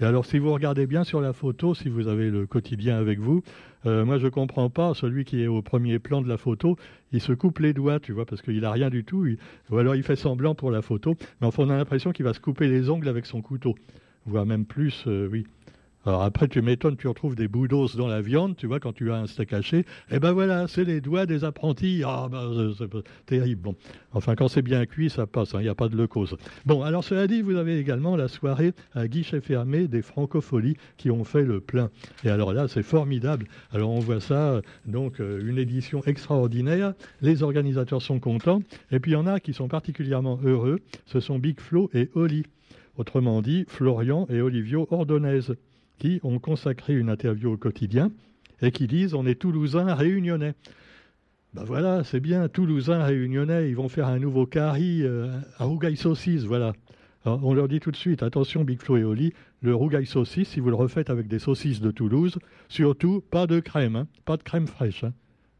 Et 0.00 0.04
alors, 0.04 0.24
si 0.24 0.38
vous 0.38 0.52
regardez 0.52 0.88
bien 0.88 1.04
sur 1.04 1.20
la 1.20 1.32
photo, 1.32 1.76
si 1.76 1.88
vous 1.88 2.08
avez 2.08 2.28
le 2.28 2.44
quotidien 2.44 2.98
avec 2.98 3.20
vous, 3.20 3.44
euh, 3.86 4.04
moi 4.04 4.18
je 4.18 4.28
comprends 4.28 4.70
pas, 4.70 4.94
celui 4.94 5.24
qui 5.24 5.42
est 5.42 5.46
au 5.46 5.62
premier 5.62 5.98
plan 5.98 6.22
de 6.22 6.28
la 6.28 6.36
photo, 6.36 6.76
il 7.12 7.20
se 7.20 7.32
coupe 7.32 7.58
les 7.58 7.72
doigts, 7.72 8.00
tu 8.00 8.12
vois, 8.12 8.26
parce 8.26 8.42
qu'il 8.42 8.60
n'a 8.60 8.70
rien 8.70 8.90
du 8.90 9.04
tout, 9.04 9.26
ou 9.70 9.76
alors 9.76 9.94
il 9.94 10.02
fait 10.02 10.16
semblant 10.16 10.54
pour 10.54 10.70
la 10.70 10.82
photo, 10.82 11.16
mais 11.40 11.46
enfin 11.46 11.64
on 11.64 11.70
a 11.70 11.76
l'impression 11.76 12.12
qu'il 12.12 12.24
va 12.24 12.34
se 12.34 12.40
couper 12.40 12.68
les 12.68 12.90
ongles 12.90 13.08
avec 13.08 13.26
son 13.26 13.42
couteau, 13.42 13.74
voire 14.26 14.46
même 14.46 14.64
plus, 14.64 15.04
euh, 15.06 15.28
oui. 15.30 15.46
Alors 16.04 16.22
après, 16.22 16.48
tu 16.48 16.62
m'étonnes, 16.62 16.96
tu 16.96 17.06
retrouves 17.06 17.36
des 17.36 17.46
bouts 17.46 17.68
d'os 17.68 17.94
dans 17.94 18.08
la 18.08 18.22
viande, 18.22 18.56
tu 18.56 18.66
vois, 18.66 18.80
quand 18.80 18.92
tu 18.92 19.12
as 19.12 19.16
un 19.16 19.28
steak 19.28 19.52
haché. 19.52 19.86
Eh 20.10 20.18
ben 20.18 20.32
voilà, 20.32 20.66
c'est 20.66 20.82
les 20.82 21.00
doigts 21.00 21.26
des 21.26 21.44
apprentis. 21.44 22.02
Ah 22.04 22.28
ben, 22.28 22.72
c'est 22.76 22.88
terrible. 23.24 23.62
Bon, 23.62 23.76
enfin, 24.12 24.34
quand 24.34 24.48
c'est 24.48 24.62
bien 24.62 24.84
cuit, 24.84 25.10
ça 25.10 25.28
passe, 25.28 25.54
hein, 25.54 25.58
il 25.60 25.64
n'y 25.64 25.68
a 25.68 25.76
pas 25.76 25.88
de 25.88 25.96
leucose. 25.96 26.36
Bon, 26.66 26.82
alors 26.82 27.04
cela 27.04 27.28
dit, 27.28 27.40
vous 27.40 27.54
avez 27.54 27.78
également 27.78 28.16
la 28.16 28.26
soirée 28.26 28.72
à 28.94 29.06
guichet 29.06 29.40
fermé 29.40 29.86
des 29.86 30.02
francopholies 30.02 30.76
qui 30.96 31.12
ont 31.12 31.22
fait 31.22 31.44
le 31.44 31.60
plein. 31.60 31.88
Et 32.24 32.30
alors 32.30 32.52
là, 32.52 32.66
c'est 32.66 32.82
formidable. 32.82 33.46
Alors 33.70 33.90
on 33.90 34.00
voit 34.00 34.20
ça, 34.20 34.60
donc 34.86 35.20
euh, 35.20 35.40
une 35.48 35.58
édition 35.58 36.02
extraordinaire. 36.04 36.94
Les 37.20 37.44
organisateurs 37.44 38.02
sont 38.02 38.18
contents. 38.18 38.62
Et 38.90 38.98
puis 38.98 39.12
il 39.12 39.14
y 39.14 39.16
en 39.16 39.28
a 39.28 39.38
qui 39.38 39.52
sont 39.52 39.68
particulièrement 39.68 40.40
heureux. 40.42 40.80
Ce 41.06 41.20
sont 41.20 41.38
Big 41.38 41.60
Flo 41.60 41.90
et 41.94 42.10
Oli. 42.14 42.44
Autrement 42.96 43.40
dit, 43.40 43.64
Florian 43.68 44.26
et 44.28 44.40
Olivio 44.40 44.86
Ordonez 44.90 45.40
qui 45.98 46.20
ont 46.22 46.38
consacré 46.38 46.94
une 46.94 47.10
interview 47.10 47.52
au 47.52 47.56
quotidien 47.56 48.10
et 48.60 48.70
qui 48.70 48.86
disent 48.86 49.14
on 49.14 49.26
est 49.26 49.36
Toulousain 49.36 49.94
réunionnais. 49.94 50.54
Ben 51.54 51.64
voilà, 51.64 52.02
c'est 52.04 52.20
bien, 52.20 52.48
Toulousain 52.48 53.04
réunionnais, 53.04 53.68
ils 53.68 53.76
vont 53.76 53.88
faire 53.88 54.06
un 54.06 54.18
nouveau 54.18 54.46
carry 54.46 55.02
euh, 55.02 55.28
à 55.58 55.64
Rougail 55.64 55.96
saucisse, 55.96 56.44
voilà. 56.44 56.72
on 57.26 57.52
leur 57.52 57.68
dit 57.68 57.80
tout 57.80 57.90
de 57.90 57.96
suite, 57.96 58.22
attention 58.22 58.64
Big 58.64 58.80
Flo 58.80 58.96
et 58.96 59.04
Oli, 59.04 59.32
le 59.62 59.74
rougail 59.74 60.06
saucisse, 60.06 60.48
si 60.48 60.60
vous 60.60 60.70
le 60.70 60.74
refaites 60.74 61.08
avec 61.08 61.28
des 61.28 61.38
saucisses 61.38 61.80
de 61.80 61.90
Toulouse, 61.90 62.38
surtout 62.68 63.22
pas 63.30 63.46
de 63.46 63.60
crème, 63.60 63.96
hein, 63.96 64.08
pas 64.24 64.36
de 64.36 64.42
crème 64.42 64.66
fraîche. 64.66 65.04
Hein. 65.04 65.12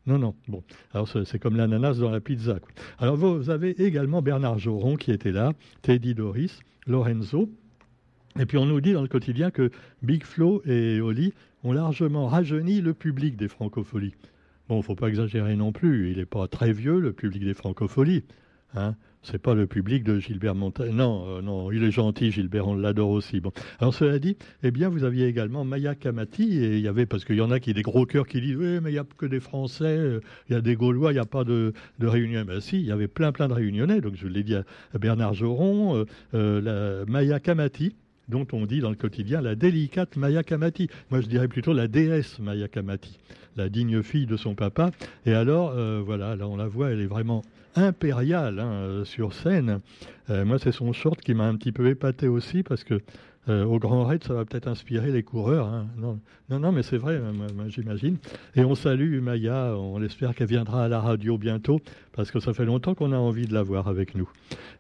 Non, 0.07 0.19
non. 0.19 0.35
Bon, 0.49 0.65
alors 0.93 1.09
c'est 1.09 1.39
comme 1.39 1.57
l'ananas 1.57 1.95
dans 1.95 2.11
la 2.11 2.21
pizza. 2.21 2.59
Alors 2.99 3.17
vous 3.17 3.51
avez 3.51 3.71
également 3.83 4.21
Bernard 4.21 4.59
Joron 4.59 4.97
qui 4.97 5.13
était 5.13 5.31
là, 5.31 5.53
Teddy 5.83 6.15
Doris, 6.15 6.59
Lorenzo, 6.87 7.49
et 8.39 8.47
puis 8.47 8.59
on 8.59 8.67
nous 8.67 8.81
dit 8.81 8.93
dans 8.93 9.03
le 9.03 9.09
quotidien 9.09 9.51
que 9.51 9.71
Big 10.03 10.25
Flo 10.25 10.63
et 10.67 11.01
Oli 11.01 11.33
ont 11.65 11.73
largement 11.73 12.27
rajeuni 12.27 12.81
le 12.81 12.95
public 12.95 13.37
des 13.37 13.49
francopholies. 13.49 14.15
Bon, 14.69 14.79
il 14.79 14.83
faut 14.83 14.95
pas 14.95 15.09
exagérer 15.09 15.57
non 15.57 15.73
plus, 15.73 16.11
il 16.11 16.19
n'est 16.19 16.27
pas 16.27 16.49
très 16.49 16.73
vieux, 16.73 16.99
le 16.99 17.13
public 17.13 17.45
des 17.45 17.55
francopholies. 17.55 18.25
Hein 18.75 18.95
c'est 19.23 19.41
pas 19.41 19.55
le 19.55 19.67
public 19.67 20.03
de 20.03 20.19
Gilbert 20.19 20.55
Montagnier. 20.55 20.93
Non, 20.93 21.25
euh, 21.29 21.43
non, 21.43 21.71
il 21.71 21.85
est 21.85 21.91
gentil, 21.91 22.33
Gilbert, 22.33 22.67
on 22.67 22.75
l'adore 22.75 23.11
aussi. 23.11 23.41
Bon. 23.41 23.53
Alors, 23.79 23.95
cela 23.95 24.19
dit, 24.19 24.37
eh 24.63 24.71
bien, 24.71 24.89
vous 24.89 25.05
aviez 25.05 25.27
également 25.27 25.65
Maya 25.65 25.95
Kamati, 25.95 26.59
et 26.59 26.77
il 26.77 26.83
y 26.83 26.89
avait, 26.89 27.07
parce 27.07 27.25
qu'il 27.25 27.37
y 27.37 27.41
en 27.41 27.51
a 27.51 27.61
qui, 27.61 27.73
des 27.73 27.83
gros 27.83 28.05
cœurs 28.05 28.27
qui 28.27 28.41
disent, 28.41 28.57
oui, 28.57 28.81
mais 28.83 28.91
il 28.91 28.95
n'y 28.95 28.99
a 28.99 29.07
que 29.17 29.27
des 29.27 29.41
Français, 29.41 29.85
euh, 29.85 30.21
il 30.49 30.55
y 30.55 30.57
a 30.57 30.61
des 30.61 30.75
Gaulois, 30.75 31.13
il 31.13 31.15
n'y 31.15 31.21
a 31.21 31.25
pas 31.25 31.45
de, 31.45 31.73
de 31.99 32.07
Réunionnais. 32.07 32.45
Ben 32.45 32.61
si, 32.61 32.81
il 32.81 32.87
y 32.87 32.93
avait 32.93 33.09
plein, 33.09 33.33
plein 33.33 33.49
de 33.49 33.55
Réunionnais. 33.55 34.01
Donc, 34.01 34.15
je 34.17 34.27
l'ai 34.27 34.43
dit 34.43 34.57
à 34.57 34.65
Bernard 34.99 35.35
Joron, 35.35 36.05
euh, 36.35 37.05
Maya 37.07 37.39
Kamati, 37.39 37.95
dont 38.29 38.47
on 38.53 38.67
dit 38.67 38.81
dans 38.81 38.91
le 38.91 38.97
quotidien 38.97 39.41
la 39.41 39.55
délicate 39.55 40.17
Maya 40.17 40.43
Kamati. 40.43 40.89
Moi, 41.11 41.21
je 41.21 41.27
dirais 41.27 41.49
plutôt 41.49 41.73
la 41.73 41.89
déesse 41.89 42.39
Maya 42.39 42.69
Kamati, 42.69 43.19
la 43.57 43.69
digne 43.69 44.03
fille 44.03 44.27
de 44.27 44.37
son 44.37 44.55
papa. 44.55 44.91
Et 45.27 45.35
alors, 45.35 45.73
euh, 45.77 46.03
voilà, 46.05 46.37
là, 46.37 46.47
on 46.49 46.57
la 46.57 46.67
voit, 46.67 46.91
elle 46.91 47.01
est 47.01 47.07
vraiment 47.07 47.43
impériale 47.75 48.59
hein, 48.59 48.73
euh, 48.73 49.05
sur 49.05 49.33
scène. 49.33 49.81
Euh, 50.31 50.45
moi, 50.45 50.59
c'est 50.59 50.73
son 50.73 50.93
short 50.93 51.21
qui 51.21 51.35
m'a 51.35 51.45
un 51.45 51.57
petit 51.57 51.73
peu 51.73 51.89
épaté 51.89 52.29
aussi 52.29 52.63
parce 52.63 52.85
que 52.85 53.01
au 53.49 53.81
Grand 53.81 54.05
Raid, 54.05 54.23
ça 54.23 54.35
va 54.35 54.45
peut-être 54.45 54.69
inspirer 54.69 55.11
les 55.11 55.25
coureurs. 55.25 55.67
Hein. 55.67 55.89
Non, 55.99 56.21
non, 56.49 56.61
non, 56.61 56.71
mais 56.71 56.85
c'est 56.85 56.97
vrai, 56.97 57.21
j'imagine. 57.67 58.19
Et 58.55 58.63
on 58.63 58.77
salue 58.77 59.21
Maya, 59.21 59.75
on 59.77 60.01
espère 60.01 60.37
qu'elle 60.37 60.47
viendra 60.47 60.85
à 60.85 60.89
la 60.89 61.01
radio 61.01 61.37
bientôt, 61.39 61.81
parce 62.13 62.31
que 62.31 62.39
ça 62.39 62.55
fait 62.55 62.65
longtemps 62.65 62.95
qu'on 62.95 63.11
a 63.11 63.17
envie 63.17 63.49
de 63.49 63.53
la 63.53 63.65
voir 63.65 63.89
avec 63.89 64.15
nous. 64.15 64.31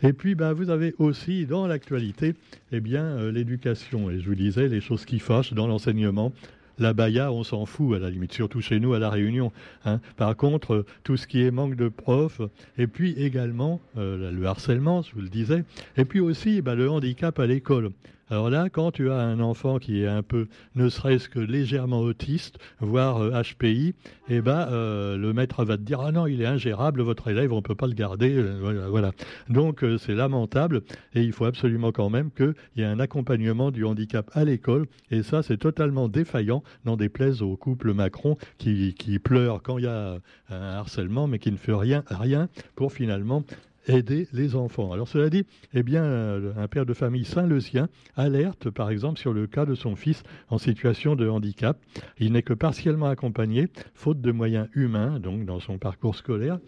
Et 0.04 0.12
puis, 0.12 0.36
bah, 0.36 0.52
vous 0.52 0.70
avez 0.70 0.94
aussi 0.98 1.44
dans 1.44 1.66
l'actualité, 1.66 2.34
eh 2.70 2.78
bien, 2.78 3.32
l'éducation. 3.32 4.10
Et 4.10 4.20
je 4.20 4.28
vous 4.28 4.36
disais, 4.36 4.68
les 4.68 4.80
choses 4.80 5.06
qui 5.06 5.18
fâchent 5.18 5.54
dans 5.54 5.66
l'enseignement. 5.66 6.32
La 6.78 6.92
baya, 6.92 7.32
on 7.32 7.44
s'en 7.44 7.66
fout 7.66 7.96
à 7.96 7.98
la 7.98 8.10
limite, 8.10 8.32
surtout 8.32 8.60
chez 8.60 8.80
nous 8.80 8.94
à 8.94 8.98
la 8.98 9.10
Réunion. 9.10 9.52
Hein. 9.84 10.00
Par 10.16 10.36
contre, 10.36 10.84
tout 11.04 11.16
ce 11.16 11.26
qui 11.26 11.42
est 11.42 11.50
manque 11.50 11.76
de 11.76 11.88
profs, 11.88 12.40
et 12.78 12.86
puis 12.86 13.12
également 13.12 13.80
euh, 13.98 14.30
le 14.30 14.46
harcèlement, 14.46 15.02
je 15.02 15.14
vous 15.14 15.20
le 15.20 15.28
disais, 15.28 15.64
et 15.96 16.04
puis 16.04 16.20
aussi 16.20 16.62
bah, 16.62 16.74
le 16.74 16.90
handicap 16.90 17.38
à 17.38 17.46
l'école. 17.46 17.90
Alors 18.32 18.48
là, 18.48 18.70
quand 18.70 18.92
tu 18.92 19.10
as 19.10 19.18
un 19.18 19.40
enfant 19.40 19.78
qui 19.78 20.00
est 20.00 20.06
un 20.06 20.22
peu, 20.22 20.48
ne 20.74 20.88
serait-ce 20.88 21.28
que 21.28 21.38
légèrement 21.38 22.00
autiste, 22.00 22.58
voire 22.80 23.18
HPI, 23.18 23.88
euh, 23.90 24.12
eh 24.30 24.40
ben, 24.40 24.68
euh, 24.70 25.18
le 25.18 25.34
maître 25.34 25.66
va 25.66 25.76
te 25.76 25.82
dire 25.82 26.00
ah 26.00 26.12
non, 26.12 26.26
il 26.26 26.40
est 26.40 26.46
ingérable, 26.46 27.02
votre 27.02 27.28
élève, 27.28 27.52
on 27.52 27.56
ne 27.56 27.60
peut 27.60 27.74
pas 27.74 27.86
le 27.86 27.92
garder, 27.92 28.34
euh, 28.34 28.86
voilà. 28.88 29.12
Donc 29.50 29.84
c'est 29.98 30.14
lamentable 30.14 30.80
et 31.14 31.20
il 31.20 31.32
faut 31.32 31.44
absolument 31.44 31.92
quand 31.92 32.08
même 32.08 32.30
qu'il 32.30 32.54
y 32.76 32.80
ait 32.80 32.86
un 32.86 33.00
accompagnement 33.00 33.70
du 33.70 33.84
handicap 33.84 34.30
à 34.32 34.46
l'école 34.46 34.86
et 35.10 35.22
ça 35.22 35.42
c'est 35.42 35.58
totalement 35.58 36.08
défaillant, 36.08 36.62
n'en 36.86 36.96
déplaise 36.96 37.42
au 37.42 37.58
couple 37.58 37.92
Macron 37.92 38.38
qui, 38.56 38.94
qui 38.94 39.18
pleure 39.18 39.60
quand 39.62 39.76
il 39.76 39.84
y 39.84 39.88
a 39.88 40.16
un 40.48 40.56
harcèlement 40.56 41.26
mais 41.26 41.38
qui 41.38 41.52
ne 41.52 41.58
fait 41.58 41.74
rien, 41.74 42.02
rien 42.08 42.48
pour 42.76 42.94
finalement 42.94 43.44
aider 43.86 44.28
les 44.32 44.54
enfants. 44.54 44.92
Alors 44.92 45.08
cela 45.08 45.30
dit, 45.30 45.44
eh 45.74 45.82
bien, 45.82 46.04
euh, 46.04 46.52
un 46.56 46.68
père 46.68 46.86
de 46.86 46.94
famille 46.94 47.24
saint-leusien 47.24 47.88
alerte 48.16 48.70
par 48.70 48.90
exemple 48.90 49.18
sur 49.18 49.32
le 49.32 49.46
cas 49.46 49.66
de 49.66 49.74
son 49.74 49.96
fils 49.96 50.22
en 50.48 50.58
situation 50.58 51.16
de 51.16 51.28
handicap. 51.28 51.78
Il 52.18 52.32
n'est 52.32 52.42
que 52.42 52.54
partiellement 52.54 53.06
accompagné, 53.06 53.68
faute 53.94 54.20
de 54.20 54.32
moyens 54.32 54.68
humains, 54.74 55.18
donc 55.20 55.44
dans 55.44 55.60
son 55.60 55.78
parcours 55.78 56.16
scolaire. 56.16 56.58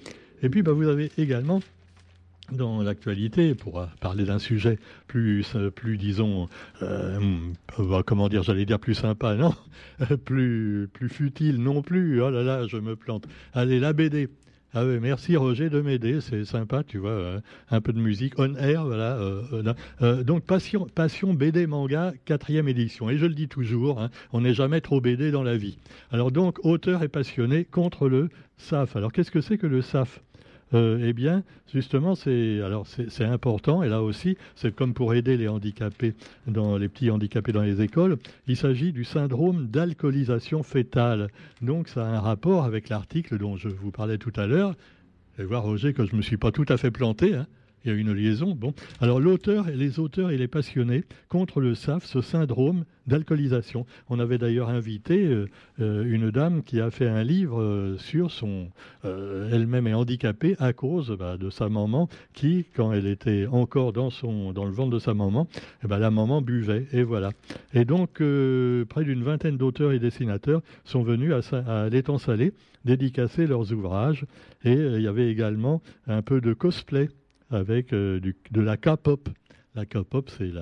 Et 0.43 0.49
puis, 0.49 0.63
bah, 0.63 0.73
vous 0.73 0.89
avez 0.89 1.11
également 1.17 1.61
dans 2.53 2.83
l'actualité, 2.83 3.55
pour 3.55 3.87
parler 4.01 4.25
d'un 4.25 4.39
sujet 4.39 4.79
plus, 5.07 5.57
euh, 5.57 5.71
plus 5.71 5.97
disons, 5.97 6.49
euh, 6.83 7.19
bah, 7.79 8.03
comment 8.05 8.29
dire, 8.29 8.43
j'allais 8.43 8.67
dire 8.67 8.79
plus 8.79 8.95
sympa, 8.95 9.35
non, 9.35 9.55
plus, 10.25 10.89
plus 10.93 11.09
futile 11.09 11.63
non 11.63 11.83
plus. 11.83 12.21
Oh 12.21 12.31
là 12.31 12.43
là, 12.43 12.67
je 12.67 12.77
me 12.77 12.97
plante. 12.97 13.27
Allez, 13.53 13.81
la 13.81 13.93
BD. 13.93 14.29
Ah 14.77 14.85
oui, 14.85 14.99
merci 15.01 15.37
Roger 15.37 15.71
de 15.71 15.81
m'aider, 15.81 16.21
c'est 16.21 16.45
sympa, 16.45 16.83
tu 16.83 16.99
vois, 16.99 17.11
euh, 17.11 17.41
un 17.71 17.81
peu 17.81 17.93
de 17.93 18.01
musique 18.01 18.35
on 18.39 18.57
air, 18.57 18.85
voilà. 18.85 19.17
Euh, 19.19 19.73
euh, 20.03 20.25
donc 20.25 20.43
Passion, 20.43 20.89
Passion 20.93 21.33
BD 21.33 21.69
Manga, 21.69 22.13
quatrième 22.25 22.67
édition. 22.67 23.09
Et 23.09 23.17
je 23.17 23.27
le 23.27 23.35
dis 23.35 23.47
toujours, 23.47 24.01
hein, 24.01 24.11
on 24.33 24.41
n'est 24.41 24.53
jamais 24.53 24.81
trop 24.81 25.01
BD 25.01 25.31
dans 25.31 25.45
la 25.45 25.57
vie. 25.57 25.79
Alors 26.11 26.33
donc, 26.33 26.59
auteur 26.65 27.05
et 27.05 27.09
passionné 27.09 27.65
contre 27.65 28.09
le 28.09 28.31
SAF. 28.57 28.97
Alors 28.97 29.13
qu'est-ce 29.13 29.31
que 29.31 29.41
c'est 29.41 29.59
que 29.59 29.69
le 29.69 29.81
SAF 29.81 30.21
euh, 30.75 30.99
eh 31.03 31.13
bien, 31.13 31.43
justement, 31.73 32.15
c'est 32.15 32.61
important. 33.21 33.83
Et 33.83 33.89
là 33.89 34.03
aussi, 34.03 34.37
c'est 34.55 34.75
comme 34.75 34.95
pour 34.95 35.15
aider 35.15 35.37
les 35.37 35.49
handicapés 35.49 36.15
dans 36.47 36.77
les 36.77 36.89
petits 36.89 37.11
handicapés 37.11 37.53
dans 37.53 37.63
les 37.63 37.81
écoles. 37.81 38.19
Il 38.47 38.57
s'agit 38.57 38.93
du 38.93 39.05
syndrome 39.05 39.67
d'alcoolisation 39.67 40.63
fétale. 40.63 41.29
Donc, 41.63 41.89
ça 41.89 42.07
a 42.07 42.09
un 42.09 42.21
rapport 42.21 42.65
avec 42.65 42.89
l'article 42.89 43.39
dont 43.39 43.57
je 43.57 43.69
vous 43.69 43.91
parlais 43.91 44.19
tout 44.19 44.33
à 44.37 44.47
l'heure. 44.47 44.75
Et 45.39 45.45
voir 45.45 45.65
Roger 45.65 45.93
que 45.95 46.05
je 46.05 46.13
ne 46.13 46.19
me 46.19 46.23
suis 46.23 46.37
pas 46.37 46.53
tout 46.53 46.67
à 46.69 46.77
fait 46.77 46.91
planté. 46.91 47.35
Hein 47.35 47.47
il 47.85 47.93
y 47.93 47.95
a 47.95 47.97
une 47.97 48.13
liaison. 48.13 48.55
Bon. 48.55 48.75
Alors 49.01 49.21
l'auteur 49.21 49.67
les 49.75 49.99
auteurs 49.99 50.31
et 50.31 50.39
les 50.39 50.49
passionnés 50.49 51.05
contre 51.29 51.61
le 51.61 51.75
SAF, 51.75 52.05
ce 52.05 52.21
syndrome 52.21 52.85
d'alcoolisation. 53.07 53.87
On 54.09 54.19
avait 54.19 54.39
d'ailleurs 54.39 54.69
invité 54.69 55.27
euh, 55.27 55.49
euh, 55.81 56.05
une 56.07 56.31
dame 56.31 56.63
qui 56.63 56.81
a 56.81 56.91
fait 56.91 57.09
un 57.09 57.23
livre 57.23 57.61
euh, 57.61 57.97
sur 57.99 58.31
son... 58.31 58.69
Elle-même 59.05 59.87
est 59.87 59.95
handicapée 59.95 60.57
à 60.59 60.73
cause 60.73 61.15
bah, 61.19 61.37
de 61.37 61.51
sa 61.51 61.69
maman 61.69 62.09
qui, 62.33 62.65
quand 62.75 62.93
elle 62.93 63.07
était 63.07 63.47
encore 63.47 63.93
dans, 63.93 64.09
son, 64.09 64.53
dans 64.53 64.65
le 64.65 64.71
ventre 64.71 64.91
de 64.91 64.99
sa 64.99 65.13
maman, 65.13 65.47
eh 65.85 65.87
ben, 65.87 65.99
la 65.99 66.11
maman 66.11 66.41
buvait. 66.41 66.87
Et 66.93 67.03
voilà. 67.03 67.31
Et 67.75 67.85
donc, 67.85 68.15
près 68.15 69.05
d'une 69.05 69.23
vingtaine 69.23 69.59
d'auteurs 69.59 69.93
et 69.93 69.99
dessinateurs 69.99 70.63
sont 70.85 71.03
venus 71.03 71.33
à 71.53 71.89
l'étang 71.91 72.17
salé 72.17 72.55
dédicacer 72.85 73.47
leurs 73.47 73.73
ouvrages. 73.73 74.25
Et 74.65 74.73
il 74.73 75.03
y 75.03 75.09
avait 75.09 75.31
également 75.31 75.83
un 76.07 76.23
peu 76.23 76.41
de 76.41 76.55
cosplay 76.55 77.09
avec 77.51 77.93
euh, 77.93 78.21
de 78.21 78.61
la 78.61 78.77
K-pop. 78.77 79.29
La 79.75 79.87
K-pop, 79.87 80.31
c'est 80.31 80.53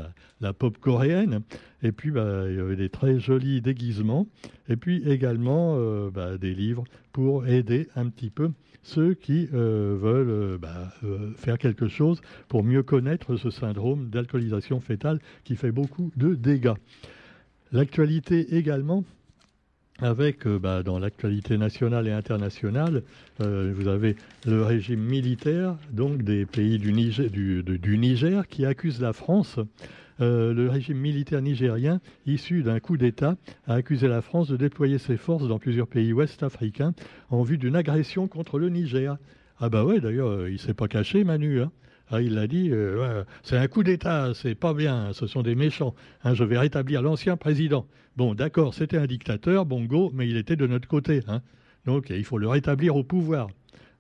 la, 0.41 0.53
pop 0.55 0.79
coréenne. 0.79 1.43
Et 1.83 1.93
puis, 1.93 2.11
bah, 2.11 2.45
il 2.49 2.57
y 2.57 2.61
avait 2.61 2.77
des 2.77 2.89
très 2.89 3.21
jolis 3.21 3.61
déguisements. 3.61 4.27
Et 4.69 4.77
puis 4.77 5.03
également 5.07 5.77
euh, 5.77 6.11
bah, 6.11 6.39
des 6.39 6.55
livres 6.55 6.85
pour 7.13 7.47
aider 7.47 7.89
un 7.95 8.09
petit 8.09 8.31
peu 8.31 8.51
ceux 8.83 9.15
qui 9.15 9.49
euh, 9.53 9.97
veulent 10.01 10.59
bah, 10.59 10.93
faire 11.37 11.59
quelque 11.59 11.89
chose 11.89 12.21
pour 12.49 12.65
mieux 12.65 12.83
connaître 12.83 13.37
ce 13.37 13.51
syndrome 13.51 14.09
d'alcoolisation 14.09 14.81
fétale 14.81 15.21
qui 15.45 15.57
fait 15.57 15.73
beaucoup 15.73 16.11
de 16.17 16.35
dégâts. 16.35 16.75
L'actualité 17.71 18.57
également, 18.57 19.05
avec 20.03 20.47
euh, 20.47 20.59
bah, 20.59 20.83
dans 20.83 20.99
l'actualité 20.99 21.57
nationale 21.57 22.09
et 22.09 22.13
internationale, 22.13 23.03
euh, 23.41 23.73
vous 23.75 23.89
avez 23.89 24.17
le 24.47 24.63
régime 24.63 25.01
militaire 25.01 25.77
donc 25.93 26.23
des 26.23 26.45
pays 26.45 26.79
du 26.79 26.93
Niger, 26.93 27.31
du, 27.31 27.99
Niger 27.99 28.49
qui 28.49 28.67
accuse 28.67 29.01
la 29.01 29.13
France. 29.13 29.59
Euh, 30.21 30.53
le 30.53 30.69
régime 30.69 30.99
militaire 30.99 31.41
nigérien, 31.41 32.01
issu 32.27 32.63
d'un 32.63 32.81
coup 32.81 32.97
d'État, 32.97 33.37
a 33.67 33.75
accusé 33.75 34.09
la 34.09 34.21
France 34.21 34.49
de 34.49 34.57
déployer 34.57 34.99
ses 34.99 35.17
forces 35.17 35.49
dans 35.49 35.59
plusieurs 35.59 35.87
pays 35.87 36.13
ouest 36.13 36.43
africains 36.43 36.93
en 37.31 37.43
vue 37.43 37.57
d'une 37.57 37.77
agression 37.77 38.29
contre 38.29 38.59
le 38.59 38.69
Niger. 38.69 39.17
Ah 39.59 39.69
bah 39.69 39.85
ouais, 39.85 40.01
d'ailleurs, 40.01 40.49
il 40.49 40.59
s'est 40.59 40.75
pas 40.75 40.89
caché, 40.89 41.25
Manu. 41.25 41.63
Hein. 41.63 41.71
Ah, 42.15 42.21
il 42.21 42.35
l'a 42.35 42.47
dit, 42.47 42.69
euh, 42.71 43.25
c'est 43.43 43.57
un 43.57 43.67
coup 43.69 43.83
d'État, 43.83 44.33
c'est 44.35 44.55
pas 44.55 44.75
bien, 44.75 45.15
ce 45.15 45.27
sont 45.27 45.43
des 45.43 45.55
méchants. 45.55 45.95
Hein, 46.25 46.35
je 46.35 46.45
vais 46.45 46.59
rétablir 46.59 47.01
l'ancien 47.01 47.39
président. 47.39 47.87
Bon, 48.19 48.35
d'accord, 48.35 48.75
c'était 48.75 48.99
un 48.99 49.07
dictateur, 49.07 49.65
bon 49.65 49.85
go, 49.85 50.11
mais 50.13 50.29
il 50.29 50.37
était 50.37 50.55
de 50.55 50.67
notre 50.67 50.87
côté. 50.87 51.23
Hein. 51.27 51.41
Donc 51.87 52.11
il 52.11 52.25
faut 52.25 52.37
le 52.37 52.49
rétablir 52.49 52.97
au 52.97 53.03
pouvoir. 53.03 53.49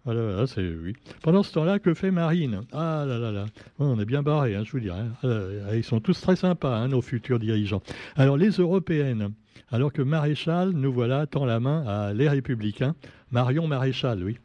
Voilà, 0.04 0.46
c'est 0.46 0.60
oui. 0.60 0.92
Pendant 1.22 1.42
ce 1.42 1.54
temps-là, 1.54 1.78
que 1.78 1.94
fait 1.94 2.10
Marine? 2.10 2.60
Ah 2.72 3.06
là 3.08 3.18
là 3.18 3.32
là, 3.32 3.46
on 3.78 3.98
est 3.98 4.04
bien 4.04 4.22
barré, 4.22 4.56
hein, 4.56 4.62
je 4.66 4.72
vous 4.72 4.80
dis. 4.80 4.90
Ah 4.90 5.74
ils 5.74 5.84
sont 5.84 6.00
tous 6.00 6.20
très 6.20 6.36
sympas, 6.36 6.86
nos 6.88 7.00
futurs 7.00 7.38
dirigeants. 7.38 7.82
Alors 8.16 8.36
les 8.36 8.50
européennes, 8.50 9.32
alors 9.70 9.90
que 9.90 10.02
Maréchal, 10.02 10.72
nous 10.72 10.92
voilà, 10.92 11.26
tend 11.26 11.46
la 11.46 11.60
main 11.60 11.82
à 11.86 12.12
les 12.12 12.28
républicains. 12.28 12.94
Marion 13.30 13.66
Maréchal, 13.66 14.22
oui. 14.22 14.36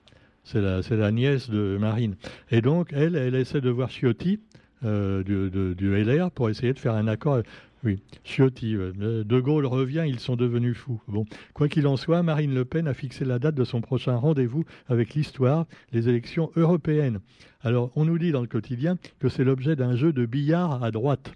C'est 0.47 0.95
la, 0.95 1.11
nièce 1.11 1.49
de 1.49 1.77
Marine. 1.77 2.15
Et 2.51 2.61
donc, 2.61 2.93
elle, 2.93 3.17
elle 3.17 3.35
essaie 3.35 3.59
de 3.59 3.69
voir 3.69 3.89
Ciotti 3.89 4.39
euh, 4.85 5.21
du, 5.23 6.03
LR 6.03 6.31
pour 6.31 6.49
essayer 6.49 6.71
de 6.71 6.79
faire 6.79 6.93
un 6.93 7.07
accord. 7.07 7.41
Oui, 7.83 7.99
Ciotti. 8.23 8.73
De 8.73 9.39
Gaulle 9.41 9.65
revient, 9.65 10.05
ils 10.07 10.19
sont 10.19 10.37
devenus 10.37 10.77
fous. 10.77 11.01
Bon, 11.09 11.25
quoi 11.53 11.67
qu'il 11.67 11.85
en 11.85 11.97
soit, 11.97 12.23
Marine 12.23 12.53
Le 12.53 12.63
Pen 12.63 12.87
a 12.87 12.93
fixé 12.93 13.25
la 13.25 13.39
date 13.39 13.55
de 13.55 13.65
son 13.65 13.81
prochain 13.81 14.15
rendez-vous 14.15 14.63
avec 14.87 15.15
l'histoire, 15.15 15.65
les 15.91 16.07
élections 16.07 16.49
européennes. 16.55 17.19
Alors, 17.61 17.91
on 17.97 18.05
nous 18.05 18.17
dit 18.17 18.31
dans 18.31 18.41
le 18.41 18.47
quotidien 18.47 18.97
que 19.19 19.27
c'est 19.27 19.43
l'objet 19.43 19.75
d'un 19.75 19.97
jeu 19.97 20.13
de 20.13 20.25
billard 20.25 20.81
à 20.81 20.91
droite. 20.91 21.33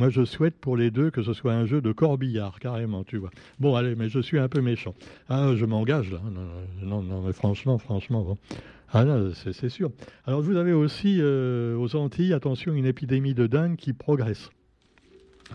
Moi, 0.00 0.08
je 0.08 0.24
souhaite 0.24 0.56
pour 0.56 0.78
les 0.78 0.90
deux 0.90 1.10
que 1.10 1.22
ce 1.22 1.34
soit 1.34 1.52
un 1.52 1.66
jeu 1.66 1.82
de 1.82 1.92
corbillard, 1.92 2.58
carrément, 2.58 3.04
tu 3.04 3.18
vois. 3.18 3.28
Bon, 3.58 3.74
allez, 3.74 3.94
mais 3.94 4.08
je 4.08 4.18
suis 4.18 4.38
un 4.38 4.48
peu 4.48 4.62
méchant. 4.62 4.94
Ah, 5.28 5.52
je 5.54 5.66
m'engage, 5.66 6.10
là. 6.10 6.22
Non, 6.80 7.02
non, 7.02 7.20
mais 7.20 7.34
franchement, 7.34 7.76
franchement, 7.76 8.22
bon. 8.22 8.38
Ah 8.94 9.04
non, 9.04 9.30
c'est 9.34 9.68
sûr. 9.68 9.90
Alors, 10.24 10.40
vous 10.40 10.56
avez 10.56 10.72
aussi 10.72 11.18
euh, 11.20 11.76
aux 11.76 11.96
Antilles, 11.96 12.32
attention, 12.32 12.72
une 12.72 12.86
épidémie 12.86 13.34
de 13.34 13.46
dingue 13.46 13.76
qui 13.76 13.92
progresse. 13.92 14.48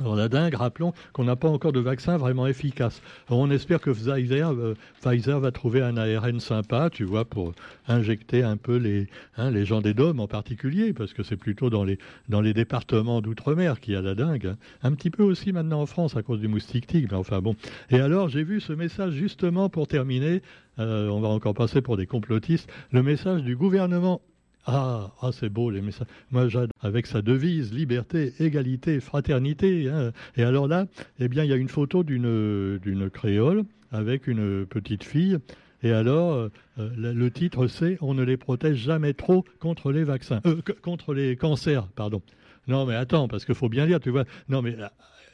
Alors 0.02 0.16
la 0.16 0.28
dingue, 0.28 0.56
rappelons 0.56 0.94
qu'on 1.14 1.24
n'a 1.24 1.38
pas 1.38 1.48
encore 1.48 1.72
de 1.72 1.80
vaccin 1.80 2.18
vraiment 2.18 2.48
efficace. 2.48 3.02
on 3.30 3.50
espère 3.50 3.80
que 3.80 3.92
Pfizer, 3.92 4.52
euh, 4.52 5.40
va 5.40 5.52
trouver 5.52 5.82
un 5.82 5.96
ARN 5.96 6.40
sympa, 6.40 6.90
tu 6.90 7.06
vois, 7.06 7.24
pour 7.24 7.54
injecter 7.88 8.44
un 8.44 8.58
peu 8.58 8.76
les, 8.76 9.08
hein, 9.38 9.52
les 9.52 9.66
gens 9.66 9.82
des 9.82 9.94
DOM 9.94 10.20
en 10.20 10.28
particulier, 10.28 10.92
parce 10.92 11.14
que 11.14 11.24
c'est 11.24 11.38
plutôt 11.38 11.70
dans 11.70 11.86
les, 11.86 11.98
dans 12.28 12.42
les 12.42 12.54
départements 12.54 13.22
d'outre-mer 13.22 13.80
qu'il 13.80 13.94
y 13.94 13.98
a 13.98 14.02
la 14.02 14.16
dingue. 14.16 14.48
Hein. 14.48 14.58
Un 14.84 14.92
petit 14.94 15.10
peu 15.10 15.24
aussi 15.24 15.54
maintenant 15.54 15.82
en 15.82 15.86
France 15.86 16.18
à 16.18 16.24
cause 16.24 16.42
du 16.42 16.48
moustique 16.48 16.88
tigre, 16.88 17.10
mais 17.12 17.18
enfin 17.18 17.42
bon. 17.42 17.56
Et 17.90 18.00
alors 18.00 18.28
j'ai 18.28 18.44
vu 18.44 18.60
ce 18.60 18.74
message 18.74 19.14
justement 19.14 19.70
pour 19.70 19.88
terminer, 19.88 20.42
euh, 20.80 21.08
on 21.08 21.22
va 21.22 21.30
encore 21.30 21.54
passer 21.54 21.82
pour 21.82 21.96
des 21.96 22.06
complotistes, 22.06 22.70
le 22.92 23.02
message 23.02 23.44
du 23.44 23.56
gouvernement 23.56 24.22
Ah, 24.66 25.12
ah 25.22 25.32
c'est 25.32 25.50
beau 25.50 25.70
les 25.70 25.82
messages. 25.82 26.08
Moi, 26.32 26.48
j'adore 26.48 26.70
avec 26.82 27.06
sa 27.06 27.22
devise 27.22 27.72
liberté, 27.74 28.34
égalité, 28.40 29.00
fraternité. 29.00 29.90
Hein. 29.90 30.12
Et 30.38 30.44
alors 30.44 30.68
là, 30.68 30.88
eh 31.20 31.28
bien, 31.28 31.44
il 31.44 31.50
y 31.50 31.54
a 31.54 31.58
une 31.58 31.70
photo 31.70 32.04
d'une 32.04 32.80
d'une 32.80 33.10
créole 33.10 33.64
avec 33.92 34.28
une 34.28 34.66
petite 34.66 35.04
fille. 35.04 35.38
Et 35.84 35.92
alors, 35.92 36.34
euh, 36.34 36.50
le 36.98 37.30
titre 37.30 37.68
c'est 37.68 37.98
On 38.02 38.16
ne 38.16 38.24
les 38.24 38.38
protège 38.38 38.78
jamais 38.78 39.14
trop 39.14 39.46
contre 39.60 39.92
les 39.92 40.04
vaccins, 40.04 40.42
euh, 40.48 40.62
contre 40.82 41.14
les 41.14 41.36
cancers, 41.36 41.88
pardon. 41.90 42.22
Non, 42.68 42.88
mais 42.88 42.96
attends, 42.96 43.28
parce 43.28 43.46
qu'il 43.46 43.54
faut 43.54 43.70
bien 43.70 43.86
dire, 43.86 44.00
tu 44.00 44.10
vois. 44.10 44.26
Non, 44.50 44.64
mais 44.64 44.76
euh, 44.80 44.88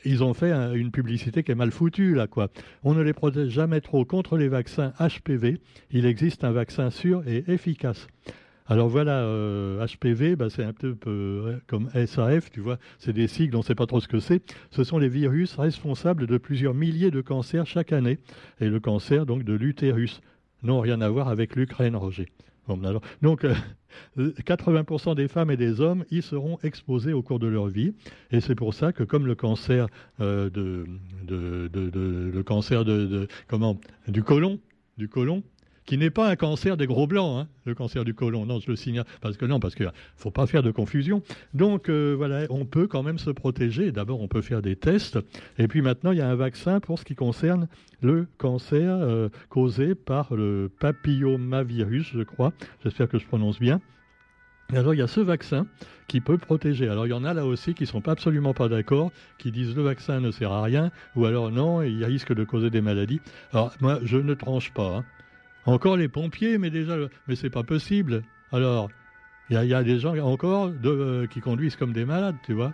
ils 0.04 0.24
ont 0.24 0.34
fait 0.34 0.52
une 0.52 0.92
publicité 0.92 1.44
qui 1.44 1.54
est 1.54 1.56
mal 1.56 1.72
foutue, 1.72 2.16
là, 2.16 2.28
quoi. 2.28 2.50
On 2.84 2.94
ne 2.94 3.02
les 3.02 3.14
protège 3.14 3.50
jamais 3.50 3.80
trop 3.80 4.04
contre 4.04 4.38
les 4.38 4.50
vaccins 4.50 4.92
HPV. 5.00 5.60
Il 5.92 6.06
existe 6.06 6.44
un 6.44 6.52
vaccin 6.52 6.90
sûr 6.90 7.24
et 7.28 7.46
efficace. 7.48 8.08
Alors 8.72 8.88
voilà, 8.88 9.26
HPV, 9.86 10.32
euh, 10.32 10.36
bah, 10.38 10.50
c'est 10.50 10.64
un 10.64 10.72
peu 10.72 10.96
comme 11.68 11.90
SAF, 12.06 12.50
tu 12.52 12.62
vois, 12.62 12.78
c'est 13.00 13.12
des 13.12 13.28
sigles, 13.28 13.54
on 13.58 13.60
ne 13.60 13.66
sait 13.66 13.76
pas 13.76 13.86
trop 13.86 14.00
ce 14.00 14.08
que 14.08 14.22
c'est. 14.22 14.42
Ce 14.70 14.86
sont 14.86 14.98
les 14.98 15.10
virus 15.10 15.56
responsables 15.56 16.26
de 16.26 16.38
plusieurs 16.38 16.74
milliers 16.74 17.12
de 17.12 17.20
cancers 17.20 17.68
chaque 17.68 17.92
année. 17.92 18.20
Et 18.62 18.70
le 18.70 18.80
cancer, 18.80 19.26
donc, 19.26 19.44
de 19.44 19.52
l'utérus. 19.52 20.22
Non, 20.64 20.80
rien 20.80 21.02
à 21.02 21.10
voir 21.10 21.28
avec 21.28 21.58
l'Ukraine, 21.58 21.98
Roger. 21.98 22.28
donc, 23.22 23.46
80% 24.18 25.10
euh, 25.10 25.16
des 25.16 25.28
femmes 25.28 25.52
et 25.52 25.58
des 25.58 25.82
hommes 25.82 26.06
y 26.10 26.22
seront 26.22 26.58
exposés 26.64 27.12
au 27.12 27.22
cours 27.22 27.40
de 27.40 27.48
leur 27.48 27.68
vie. 27.68 27.94
Et 28.32 28.40
c'est 28.40 28.56
pour 28.56 28.74
ça 28.74 28.94
que, 28.94 29.04
comme 29.04 29.28
le 29.28 29.36
cancer, 29.36 29.88
euh, 30.22 30.50
de, 30.50 30.86
le 31.28 32.42
cancer 32.44 32.86
de, 32.86 33.28
comment, 33.50 33.82
du 34.08 34.24
côlon, 34.24 34.62
du 34.98 35.10
qui 35.86 35.98
n'est 35.98 36.10
pas 36.10 36.30
un 36.30 36.36
cancer 36.36 36.78
des 36.78 36.88
gros 36.88 37.08
blancs, 37.08 37.42
hein, 37.42 37.48
le 37.66 37.76
cancer 37.76 38.06
du 38.06 38.14
côlon. 38.14 38.46
Non, 38.46 38.60
je 38.60 38.70
le 38.70 38.76
signale 38.76 39.06
parce 39.22 39.38
que 39.38 39.46
non, 39.46 39.60
parce 39.60 39.76
qu'il 39.76 39.92
faut 40.16 40.32
pas 40.32 40.48
faire 40.48 40.64
de 40.64 40.72
confusion. 40.72 41.22
Donc 41.54 41.90
euh, 41.90 42.14
voilà, 42.16 42.46
on 42.50 42.66
peut 42.66 42.88
quand 42.88 43.04
même 43.04 43.20
se 43.20 43.30
protéger. 43.30 43.92
D'abord, 43.92 44.22
on 44.22 44.28
peut 44.28 44.42
faire 44.42 44.62
des 44.62 44.76
tests, 44.76 45.20
et 45.58 45.68
puis 45.68 45.82
maintenant, 45.82 46.12
il 46.12 46.18
y 46.18 46.22
a 46.22 46.30
un 46.30 46.36
vaccin 46.36 46.80
pour 46.80 47.00
ce 47.00 47.06
qui 47.06 47.16
concerne 47.16 47.68
le 48.02 48.28
cancer 48.38 48.98
euh, 49.02 49.30
causé 49.50 49.96
par 49.96 50.34
le 50.34 50.72
papillomavirus, 50.80 52.12
je 52.14 52.24
crois. 52.24 52.54
J'espère 52.84 53.08
que 53.08 53.20
je 53.20 53.26
prononce 53.26 53.60
bien. 53.60 53.82
Alors 54.74 54.94
il 54.94 54.98
y 54.98 55.04
a 55.04 55.08
ce 55.08 55.20
vaccin 55.20 55.68
qui 56.08 56.22
peut 56.22 56.38
protéger. 56.38 56.88
Alors 56.88 57.06
il 57.06 57.10
y 57.10 57.14
en 57.14 57.26
a 57.26 57.34
là 57.34 57.46
aussi 57.46 57.74
qui 57.74 57.86
sont 57.86 58.00
pas 58.00 58.12
absolument 58.12 58.54
pas 58.54 58.70
d'accord, 58.70 59.12
qui 59.38 59.52
disent 59.52 59.76
le 59.76 59.82
vaccin 59.82 60.22
ne 60.22 60.32
sert 60.32 60.52
à 60.52 60.64
rien, 60.64 60.92
ou 61.16 61.26
alors 61.26 61.52
non, 61.52 61.82
il 61.82 62.04
risque 62.06 62.34
de 62.34 62.44
causer 62.46 62.70
des 62.70 62.82
maladies. 62.82 63.20
Alors 63.52 63.74
moi 63.82 64.00
je 64.04 64.18
ne 64.18 64.34
tranche 64.34 64.72
pas. 64.72 64.98
Hein. 64.98 65.06
Encore 65.66 65.98
les 65.98 66.08
pompiers, 66.08 66.58
mais 66.58 66.70
déjà, 66.70 66.96
mais 67.28 67.36
c'est 67.36 67.50
pas 67.50 67.64
possible. 67.64 68.24
Alors, 68.52 68.90
il 69.50 69.62
y, 69.64 69.74
a 69.74 69.84
des 69.84 70.00
gens 70.00 70.18
encore 70.18 70.72
euh, 70.86 71.28
qui 71.28 71.42
conduisent 71.42 71.76
comme 71.76 71.94
des 71.94 72.06
malades, 72.06 72.38
tu 72.46 72.54
vois. 72.54 72.74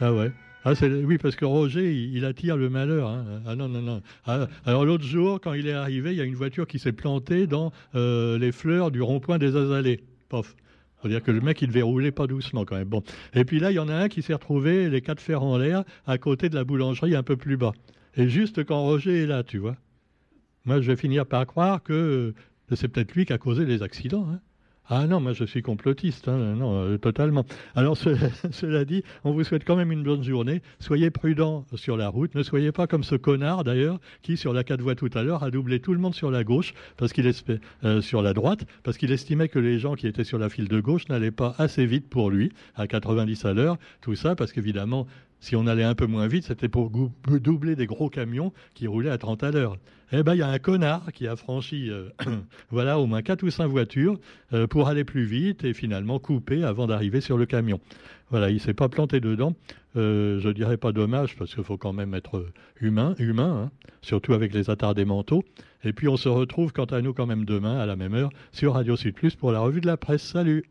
Ah 0.00 0.12
ouais. 0.12 0.32
Ah, 0.64 0.72
oui, 0.82 1.18
parce 1.18 1.36
que 1.36 1.44
Roger, 1.44 1.94
il, 1.94 2.24
attire 2.24 2.56
le 2.56 2.70
malheur. 2.70 3.08
Hein. 3.08 3.42
Ah 3.46 3.54
non, 3.54 3.68
non, 3.68 3.82
non. 3.82 4.02
Ah, 4.26 4.48
alors 4.64 4.84
l'autre 4.86 5.04
jour, 5.04 5.40
quand 5.40 5.52
il 5.52 5.66
est 5.66 5.72
arrivé, 5.72 6.12
il 6.12 6.16
y 6.16 6.20
a 6.20 6.24
une 6.24 6.34
voiture 6.34 6.66
qui 6.66 6.78
s'est 6.78 6.92
plantée 6.92 7.46
dans 7.46 7.70
euh, 7.94 8.38
les 8.38 8.50
fleurs 8.50 8.90
du 8.90 9.02
rond-point 9.02 9.38
des 9.38 9.56
Azalées. 9.56 10.00
Pof. 10.30 10.56
C'est-à-dire 11.00 11.22
que 11.22 11.30
le 11.30 11.42
mec, 11.42 11.60
il 11.60 11.68
devait 11.68 11.82
rouler 11.82 12.12
pas 12.12 12.26
doucement 12.26 12.64
quand 12.64 12.76
même. 12.76 12.88
Bon. 12.88 13.02
Et 13.34 13.44
puis 13.44 13.60
là, 13.60 13.70
il 13.70 13.74
y 13.74 13.78
en 13.78 13.88
a 13.88 13.94
un 13.94 14.08
qui 14.08 14.22
s'est 14.22 14.32
retrouvé 14.32 14.88
les 14.88 15.02
quatre 15.02 15.20
fers 15.20 15.42
en 15.42 15.58
l'air 15.58 15.84
à 16.06 16.16
côté 16.16 16.48
de 16.48 16.54
la 16.54 16.64
boulangerie 16.64 17.14
un 17.14 17.22
peu 17.22 17.36
plus 17.36 17.58
bas. 17.58 17.72
Et 18.16 18.28
juste 18.28 18.64
quand 18.64 18.80
Roger 18.80 19.22
est 19.22 19.26
là, 19.26 19.42
tu 19.42 19.58
vois. 19.58 19.76
Moi, 20.64 20.80
je 20.80 20.90
vais 20.90 20.96
finir 20.96 21.26
par 21.26 21.46
croire 21.46 21.82
que 21.82 22.34
c'est 22.72 22.88
peut-être 22.88 23.14
lui 23.14 23.26
qui 23.26 23.32
a 23.32 23.38
causé 23.38 23.64
les 23.66 23.82
accidents. 23.82 24.26
Hein. 24.30 24.40
Ah 24.86 25.06
non, 25.06 25.18
moi 25.18 25.32
je 25.32 25.44
suis 25.44 25.62
complotiste, 25.62 26.28
hein, 26.28 26.36
non, 26.56 26.74
euh, 26.74 26.98
totalement. 26.98 27.46
Alors 27.74 27.96
cela 28.50 28.84
dit, 28.84 29.02
on 29.24 29.32
vous 29.32 29.42
souhaite 29.42 29.64
quand 29.64 29.76
même 29.76 29.90
une 29.90 30.02
bonne 30.02 30.22
journée. 30.22 30.60
Soyez 30.78 31.10
prudents 31.10 31.64
sur 31.74 31.96
la 31.96 32.08
route. 32.08 32.34
Ne 32.34 32.42
soyez 32.42 32.70
pas 32.70 32.86
comme 32.86 33.02
ce 33.02 33.14
connard 33.14 33.64
d'ailleurs 33.64 33.98
qui 34.20 34.36
sur 34.36 34.52
la 34.52 34.62
4 34.62 34.82
voies 34.82 34.94
tout 34.94 35.08
à 35.14 35.22
l'heure 35.22 35.42
a 35.42 35.50
doublé 35.50 35.80
tout 35.80 35.94
le 35.94 36.00
monde 36.00 36.14
sur 36.14 36.30
la 36.30 36.44
gauche 36.44 36.74
parce 36.98 37.14
qu'il 37.14 37.30
euh, 37.84 38.02
sur 38.02 38.20
la 38.20 38.34
droite 38.34 38.66
parce 38.82 38.98
qu'il 38.98 39.10
estimait 39.10 39.48
que 39.48 39.58
les 39.58 39.78
gens 39.78 39.94
qui 39.94 40.06
étaient 40.06 40.22
sur 40.22 40.38
la 40.38 40.50
file 40.50 40.68
de 40.68 40.80
gauche 40.80 41.08
n'allaient 41.08 41.30
pas 41.30 41.54
assez 41.56 41.86
vite 41.86 42.10
pour 42.10 42.30
lui 42.30 42.52
à 42.74 42.86
90 42.86 43.42
à 43.46 43.54
l'heure. 43.54 43.78
Tout 44.02 44.16
ça 44.16 44.36
parce 44.36 44.52
qu'évidemment 44.52 45.06
si 45.44 45.56
on 45.56 45.66
allait 45.66 45.84
un 45.84 45.94
peu 45.94 46.06
moins 46.06 46.26
vite, 46.26 46.44
c'était 46.44 46.68
pour 46.68 46.90
doubler 47.28 47.76
des 47.76 47.86
gros 47.86 48.08
camions 48.08 48.52
qui 48.72 48.86
roulaient 48.86 49.10
à 49.10 49.18
30 49.18 49.42
à 49.42 49.50
l'heure. 49.50 49.76
Eh 50.10 50.22
bien, 50.22 50.34
il 50.34 50.38
y 50.38 50.42
a 50.42 50.48
un 50.48 50.58
connard 50.58 51.12
qui 51.12 51.26
a 51.26 51.36
franchi 51.36 51.90
euh, 51.90 52.08
voilà, 52.70 52.98
au 52.98 53.06
moins 53.06 53.20
4 53.20 53.42
ou 53.42 53.50
5 53.50 53.66
voitures 53.66 54.18
euh, 54.54 54.66
pour 54.66 54.88
aller 54.88 55.04
plus 55.04 55.24
vite 55.24 55.64
et 55.64 55.74
finalement 55.74 56.18
couper 56.18 56.64
avant 56.64 56.86
d'arriver 56.86 57.20
sur 57.20 57.36
le 57.36 57.44
camion. 57.44 57.78
Voilà, 58.30 58.48
il 58.48 58.54
ne 58.54 58.58
s'est 58.58 58.74
pas 58.74 58.88
planté 58.88 59.20
dedans. 59.20 59.54
Euh, 59.96 60.40
je 60.40 60.48
dirais 60.48 60.78
pas 60.78 60.92
dommage 60.92 61.36
parce 61.36 61.54
qu'il 61.54 61.62
faut 61.62 61.76
quand 61.76 61.92
même 61.92 62.14
être 62.14 62.46
humain, 62.80 63.14
humain, 63.18 63.64
hein, 63.66 63.70
surtout 64.00 64.32
avec 64.32 64.54
les 64.54 64.70
attardés 64.70 65.04
mentaux. 65.04 65.44
Et 65.84 65.92
puis 65.92 66.08
on 66.08 66.16
se 66.16 66.30
retrouve 66.30 66.72
quant 66.72 66.86
à 66.86 67.02
nous 67.02 67.12
quand 67.12 67.26
même 67.26 67.44
demain 67.44 67.78
à 67.78 67.84
la 67.84 67.96
même 67.96 68.14
heure 68.14 68.30
sur 68.52 68.72
Radio 68.74 68.96
Sud 68.96 69.14
Plus 69.14 69.34
pour 69.36 69.52
la 69.52 69.60
revue 69.60 69.82
de 69.82 69.86
la 69.86 69.98
presse. 69.98 70.22
Salut 70.22 70.64